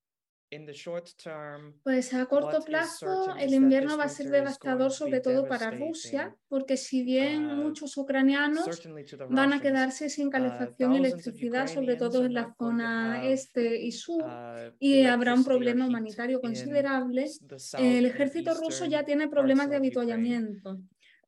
pues 1.83 2.15
a 2.15 2.27
corto 2.27 2.61
plazo 2.65 3.35
el 3.37 3.53
invierno 3.53 3.99
va 3.99 4.05
a 4.05 4.09
ser 4.09 4.31
devastador 4.31 4.93
sobre 4.93 5.21
todo 5.21 5.49
para 5.49 5.73
Rusia, 5.73 6.37
porque 6.49 6.77
si 6.77 7.03
bien 7.03 7.47
uh, 7.47 7.57
muchos 7.57 7.97
ucranianos 7.97 8.81
van 9.29 9.53
a 9.53 9.61
quedarse 9.61 10.09
sin 10.09 10.29
uh, 10.29 10.31
calefacción 10.31 10.93
y 10.93 10.99
electricidad, 10.99 11.67
sobre 11.67 11.97
todo 11.97 12.25
en 12.25 12.35
la 12.35 12.55
zona 12.57 13.25
este 13.25 13.83
y 13.83 13.91
sur, 13.91 14.23
uh, 14.23 14.73
y 14.79 15.05
habrá 15.05 15.35
un 15.35 15.45
problema 15.45 15.85
humanitario 15.87 16.41
considerable, 16.41 17.27
el 17.79 18.07
ejército 18.07 18.55
ruso 18.55 18.85
ya 18.85 19.05
tiene 19.05 19.29
problemas 19.29 19.69
de 19.69 19.77
habituallamiento. 19.77 20.79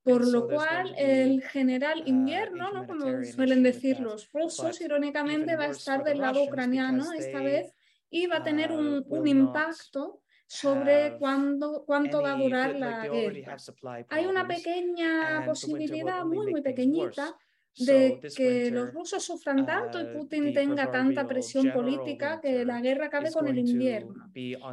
Por 0.04 0.26
lo 0.26 0.48
cual, 0.48 0.94
el 0.96 1.42
general 1.42 2.02
invierno, 2.06 2.72
¿no? 2.72 2.86
como 2.86 3.22
suelen 3.24 3.62
decir 3.62 4.00
los 4.00 4.32
rusos, 4.32 4.80
irónicamente 4.80 5.54
va 5.54 5.64
a 5.64 5.70
estar 5.70 6.02
del 6.02 6.18
lado 6.18 6.42
ucraniano 6.44 7.12
esta 7.12 7.42
vez 7.42 7.74
y 8.10 8.26
va 8.26 8.38
a 8.38 8.42
tener 8.42 8.72
un, 8.72 9.04
un 9.08 9.26
impacto 9.26 10.22
sobre 10.46 11.16
cuándo, 11.18 11.84
cuánto 11.86 12.22
va 12.22 12.32
a 12.32 12.36
durar 12.36 12.74
la 12.74 13.06
guerra. 13.08 13.62
Hay 14.08 14.26
una 14.26 14.46
pequeña 14.46 15.42
posibilidad, 15.44 16.24
muy, 16.24 16.48
muy 16.48 16.62
pequeñita, 16.62 17.36
de 17.78 18.20
que 18.36 18.70
los 18.70 18.92
rusos 18.92 19.22
sufran 19.24 19.64
tanto 19.66 20.00
y 20.00 20.04
uh, 20.04 20.12
Putin 20.12 20.52
tenga 20.52 20.90
tanta 20.90 21.26
presión 21.26 21.72
política 21.72 22.40
que 22.40 22.64
la 22.64 22.80
guerra 22.80 23.06
acabe 23.06 23.30
con 23.32 23.46
el 23.48 23.58
invierno. 23.58 24.14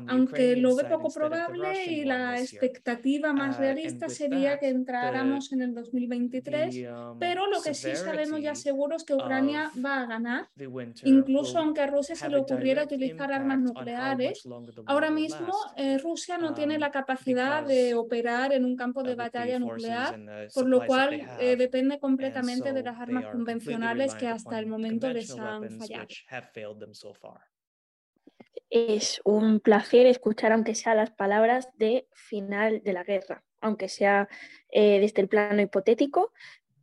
Aunque 0.07 0.55
lo 0.55 0.75
ve 0.75 0.85
poco 0.85 1.09
probable 1.09 1.85
y 1.85 2.03
la 2.03 2.39
expectativa 2.39 3.33
más 3.33 3.57
uh, 3.57 3.61
realista 3.61 4.09
sería 4.09 4.57
que 4.57 4.69
entráramos 4.69 5.51
en 5.51 5.61
el 5.61 5.73
2023, 5.73 6.75
um, 6.75 7.19
pero 7.19 7.47
lo 7.47 7.61
que 7.61 7.73
sí 7.73 7.95
sabemos 7.95 8.41
ya 8.41 8.55
seguro 8.55 8.95
es 8.95 9.03
que 9.03 9.13
Ucrania 9.13 9.71
va 9.83 10.01
a 10.01 10.05
ganar, 10.05 10.49
incluso 11.03 11.59
aunque 11.59 11.81
a 11.81 11.87
Rusia 11.87 12.15
se 12.15 12.29
le 12.29 12.37
ocurriera 12.37 12.83
utilizar 12.83 13.31
armas 13.31 13.59
nucleares. 13.59 14.47
Ahora 14.85 15.09
mismo 15.09 15.53
eh, 15.77 15.97
Rusia 15.97 16.37
no 16.37 16.53
tiene 16.53 16.77
la 16.77 16.87
um, 16.87 16.93
capacidad 16.93 17.65
de 17.65 17.93
operar 17.93 18.53
en 18.53 18.65
un 18.65 18.75
campo 18.75 19.03
de 19.03 19.15
batalla 19.15 19.59
nuclear, 19.59 20.19
por 20.53 20.67
lo 20.67 20.85
cual 20.85 21.21
eh, 21.39 21.55
depende 21.55 21.99
completamente 21.99 22.73
de 22.73 22.83
las 22.83 22.94
armas 22.99 23.25
convencionales 23.27 24.15
que 24.15 24.27
hasta 24.27 24.59
el 24.59 24.67
momento 24.67 25.09
les 25.09 25.37
han 25.37 25.69
fallado. 25.79 26.07
Es 28.69 29.21
un 29.23 29.59
placer 29.59 30.05
escuchar, 30.07 30.51
aunque 30.51 30.75
sea 30.75 30.95
las 30.95 31.11
palabras 31.11 31.69
de 31.75 32.07
final 32.13 32.81
de 32.83 32.93
la 32.93 33.03
guerra, 33.03 33.43
aunque 33.61 33.89
sea 33.89 34.27
eh, 34.69 34.99
desde 34.99 35.21
el 35.21 35.27
plano 35.27 35.61
hipotético, 35.61 36.33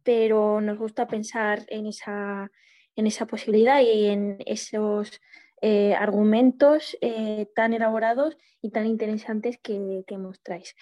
pero 0.03 0.61
nos 0.61 0.79
gusta 0.79 1.07
pensar 1.07 1.65
en 1.69 1.87
esa, 1.87 2.51
en 2.97 3.07
esa 3.07 3.27
posibilidad 3.27 3.81
y 3.81 4.07
en 4.07 4.39
esos 4.47 5.21
eh, 5.61 5.95
argumentos 5.95 6.97
eh, 7.01 7.47
tan 7.55 7.73
elaborados 7.73 8.37
y 8.61 8.71
tan 8.71 8.87
interesantes 8.87 9.59
que, 9.59 10.03
que 10.07 10.19
mostráis. 10.19 10.75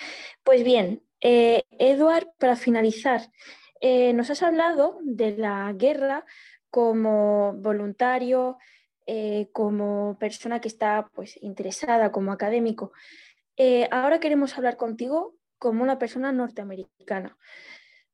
Pues 0.44 0.64
bien, 0.64 1.02
Eduard, 1.20 2.28
para 2.38 2.56
finalizar, 2.56 3.20
eh, 3.80 4.12
nos 4.12 4.30
has 4.30 4.42
hablado 4.42 4.98
de 5.02 5.36
la 5.36 5.72
guerra 5.72 6.24
como 6.70 7.54
voluntario, 7.54 8.58
eh, 9.06 9.48
como 9.52 10.16
persona 10.18 10.60
que 10.60 10.68
está 10.68 11.08
pues, 11.14 11.38
interesada, 11.42 12.12
como 12.12 12.32
académico. 12.32 12.92
Eh, 13.56 13.88
ahora 13.90 14.20
queremos 14.20 14.56
hablar 14.56 14.76
contigo 14.76 15.34
como 15.58 15.82
una 15.82 15.98
persona 15.98 16.32
norteamericana. 16.32 17.36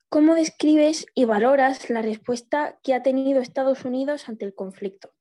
¿Cómo 0.08 0.34
describes 0.34 1.06
y 1.14 1.24
valoras 1.24 1.90
la 1.90 2.00
respuesta 2.00 2.78
que 2.82 2.94
ha 2.94 3.02
tenido 3.02 3.40
Estados 3.40 3.84
Unidos 3.84 4.28
ante 4.28 4.44
el 4.44 4.54
conflicto? 4.54 5.15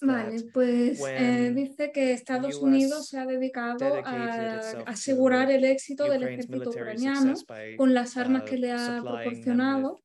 Vale, 0.00 0.44
pues 0.52 1.00
eh, 1.06 1.52
dice 1.54 1.92
que 1.92 2.12
Estados 2.12 2.56
Unidos 2.56 3.08
se 3.08 3.18
ha 3.18 3.26
dedicado 3.26 4.02
a 4.04 4.60
asegurar 4.86 5.50
el 5.50 5.64
éxito 5.64 6.04
del 6.04 6.22
ejército 6.22 6.70
ucraniano 6.70 7.34
con 7.76 7.94
las 7.94 8.16
armas 8.16 8.44
que 8.44 8.56
le 8.56 8.72
ha 8.72 9.00
proporcionado, 9.02 9.94
uh, 9.94 10.00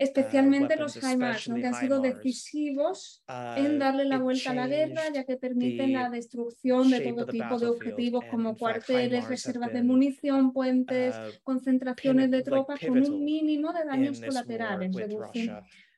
especialmente 0.00 0.76
los 0.76 0.96
HIMARS, 0.96 1.50
que 1.54 1.66
han 1.66 1.74
sido 1.74 2.00
decisivos 2.00 3.22
en 3.28 3.76
uh, 3.76 3.78
darle 3.78 4.06
la 4.06 4.18
vuelta 4.18 4.52
a 4.52 4.54
la 4.54 4.66
guerra, 4.66 5.02
ya 5.12 5.24
que 5.24 5.36
permiten 5.36 5.92
la 5.92 6.08
destrucción 6.08 6.90
de 6.90 7.00
todo 7.00 7.26
tipo 7.26 7.58
de 7.58 7.66
objetivos 7.66 8.24
como 8.30 8.56
cuarteles, 8.56 9.28
reservas 9.28 9.74
de 9.74 9.82
munición, 9.82 10.54
puentes, 10.54 11.14
uh, 11.14 11.38
concentraciones 11.42 12.30
de 12.30 12.42
tropas, 12.42 12.80
con 12.80 12.98
un 12.98 13.22
mínimo 13.22 13.74
de 13.74 13.84
daños 13.84 14.18
colaterales. 14.20 14.96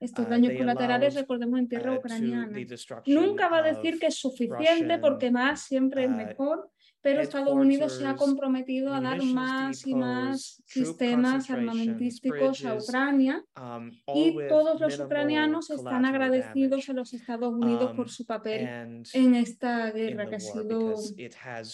Estos 0.00 0.26
ah, 0.26 0.30
daños 0.30 0.54
colaterales, 0.58 1.14
recordemos, 1.14 1.60
en 1.60 1.68
tierra 1.68 1.92
uh, 1.92 1.98
ucraniana. 1.98 2.58
Nunca 3.06 3.48
va 3.48 3.58
a 3.58 3.62
decir 3.62 4.00
que 4.00 4.06
es 4.06 4.16
suficiente 4.16 4.98
porque 4.98 5.30
más 5.30 5.62
siempre 5.62 6.02
es 6.02 6.10
uh, 6.10 6.14
mejor, 6.14 6.72
pero 7.02 7.20
Estados 7.20 7.52
Unidos 7.52 7.98
se 7.98 8.06
ha 8.06 8.16
comprometido 8.16 8.94
a 8.94 9.00
dar 9.00 9.22
más 9.22 9.86
y 9.86 9.94
más 9.94 10.62
sistemas 10.66 11.50
armamentísticos 11.50 12.64
a 12.64 12.76
Ucrania 12.76 13.44
um, 13.60 13.90
y 14.14 14.36
todos 14.48 14.80
los 14.80 14.98
ucranianos 14.98 15.70
están 15.70 16.06
agradecidos 16.06 16.88
a 16.88 16.92
los 16.94 17.12
Estados 17.12 17.52
Unidos 17.52 17.90
por 17.94 18.06
um, 18.06 18.08
su 18.08 18.24
papel 18.24 19.02
en 19.12 19.34
esta 19.34 19.90
guerra 19.90 20.28
que 20.28 20.36
ha 20.36 20.40
sido 20.40 20.94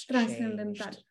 trascendental. 0.07 1.05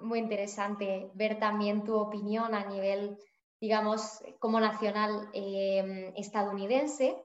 muy 0.00 0.18
interesante 0.18 1.10
ver 1.14 1.38
también 1.38 1.84
tu 1.84 1.94
opinión 1.94 2.54
a 2.54 2.66
nivel, 2.66 3.18
digamos, 3.60 4.22
como 4.38 4.60
nacional 4.60 5.28
eh, 5.32 6.12
estadounidense. 6.16 7.16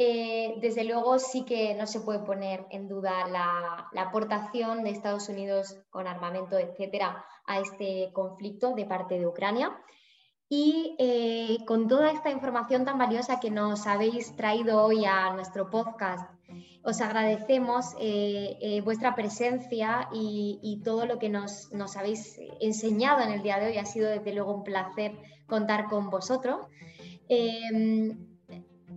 Eh, 0.00 0.54
desde 0.60 0.84
luego 0.84 1.18
sí 1.18 1.44
que 1.44 1.74
no 1.74 1.88
se 1.88 1.98
puede 2.00 2.20
poner 2.20 2.66
en 2.70 2.86
duda 2.86 3.26
la, 3.26 3.90
aportación 4.00 4.84
de 4.84 4.90
Estados 4.90 5.28
Unidos 5.28 5.76
con 5.90 6.06
armamento, 6.06 6.56
etcétera, 6.56 7.24
a 7.46 7.58
este 7.58 8.12
conflicto 8.12 8.74
de 8.74 8.84
parte 8.84 9.18
de 9.18 9.26
Ucrania. 9.26 9.76
Y 10.48 10.94
eh, 10.98 11.58
con 11.66 11.88
toda 11.88 12.12
esta 12.12 12.30
información 12.30 12.84
tan 12.84 12.96
valiosa 12.96 13.40
que 13.40 13.50
nos 13.50 13.88
habéis 13.88 14.34
traído 14.36 14.82
hoy 14.82 15.04
a 15.04 15.32
nuestro 15.34 15.68
podcast 15.68 16.30
os 16.82 17.00
agradecemos 17.02 17.94
eh, 18.00 18.80
vuestra 18.82 19.14
presencia 19.14 20.08
y, 20.12 20.80
todo 20.84 21.04
lo 21.06 21.18
que 21.18 21.28
nos, 21.28 21.68
habéis 21.96 22.38
enseñado 22.60 23.20
en 23.20 23.32
el 23.32 23.42
día 23.42 23.58
de 23.58 23.66
hoy. 23.66 23.78
Ha 23.78 23.84
sido 23.84 24.08
desde 24.08 24.32
luego 24.32 24.54
un 24.54 24.64
placer 24.64 25.12
contar 25.46 25.88
con 25.88 26.08
vosotros. 26.08 26.60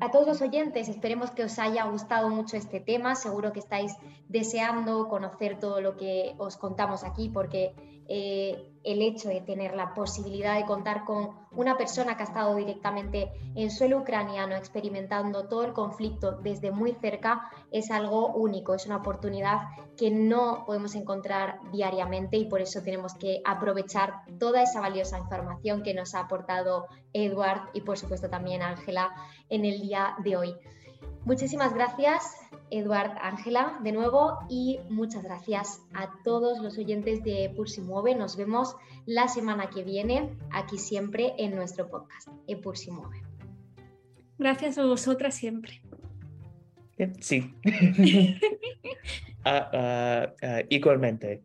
A 0.01 0.09
todos 0.09 0.25
los 0.25 0.41
oyentes, 0.41 0.89
esperemos 0.89 1.29
que 1.29 1.43
os 1.43 1.59
haya 1.59 1.85
gustado 1.85 2.29
mucho 2.29 2.57
este 2.57 2.79
tema. 2.79 3.13
Seguro 3.13 3.53
que 3.53 3.59
estáis 3.59 3.95
deseando 4.27 5.07
conocer 5.07 5.59
todo 5.59 5.79
lo 5.79 5.95
que 5.95 6.33
os 6.39 6.57
contamos 6.57 7.03
aquí 7.03 7.29
porque 7.29 7.75
eh, 8.09 8.70
el 8.83 9.01
hecho 9.01 9.29
de 9.29 9.41
tener 9.41 9.75
la 9.75 9.93
posibilidad 9.93 10.57
de 10.57 10.65
contar 10.65 11.05
con 11.05 11.31
una 11.51 11.77
persona 11.77 12.15
que 12.15 12.23
ha 12.23 12.25
estado 12.25 12.55
directamente 12.55 13.31
en 13.55 13.69
suelo 13.69 13.99
ucraniano 13.99 14.55
experimentando 14.55 15.47
todo 15.47 15.65
el 15.65 15.73
conflicto 15.73 16.31
desde 16.31 16.71
muy 16.71 16.93
cerca 16.93 17.49
es 17.71 17.91
algo 17.91 18.33
único, 18.33 18.73
es 18.73 18.85
una 18.85 18.97
oportunidad 18.97 19.69
que 19.97 20.09
no 20.09 20.63
podemos 20.65 20.95
encontrar 20.95 21.59
diariamente 21.71 22.37
y 22.37 22.45
por 22.45 22.61
eso 22.61 22.81
tenemos 22.81 23.13
que 23.15 23.41
aprovechar 23.45 24.23
toda 24.39 24.63
esa 24.63 24.79
valiosa 24.79 25.19
información 25.19 25.83
que 25.83 25.93
nos 25.93 26.15
ha 26.15 26.21
aportado 26.21 26.87
Edward 27.13 27.69
y 27.73 27.81
por 27.81 27.97
supuesto 27.97 28.29
también 28.29 28.61
Ángela 28.61 29.13
en 29.49 29.65
el 29.65 29.81
día 29.81 30.15
de 30.23 30.37
hoy. 30.37 30.55
Muchísimas 31.25 31.73
gracias, 31.73 32.35
Eduard 32.71 33.15
Ángela, 33.21 33.79
de 33.83 33.91
nuevo, 33.91 34.39
y 34.49 34.79
muchas 34.89 35.23
gracias 35.23 35.81
a 35.93 36.11
todos 36.23 36.59
los 36.59 36.77
oyentes 36.77 37.23
de 37.23 37.51
Pulsi 37.55 37.81
Mueve. 37.81 38.15
Nos 38.15 38.37
vemos 38.37 38.75
la 39.05 39.27
semana 39.27 39.69
que 39.69 39.83
viene, 39.83 40.29
aquí 40.51 40.77
siempre 40.77 41.33
en 41.37 41.55
nuestro 41.55 41.89
podcast, 41.89 42.27
Pulsi 42.63 42.91
Mueve. 42.91 43.21
Gracias 44.39 44.79
a 44.79 44.85
vosotras 44.85 45.35
siempre. 45.35 45.81
Sí. 47.19 47.53
Ah, 49.43 49.71
ah, 49.73 50.33
ah, 50.43 50.61
igualmente. 50.69 51.41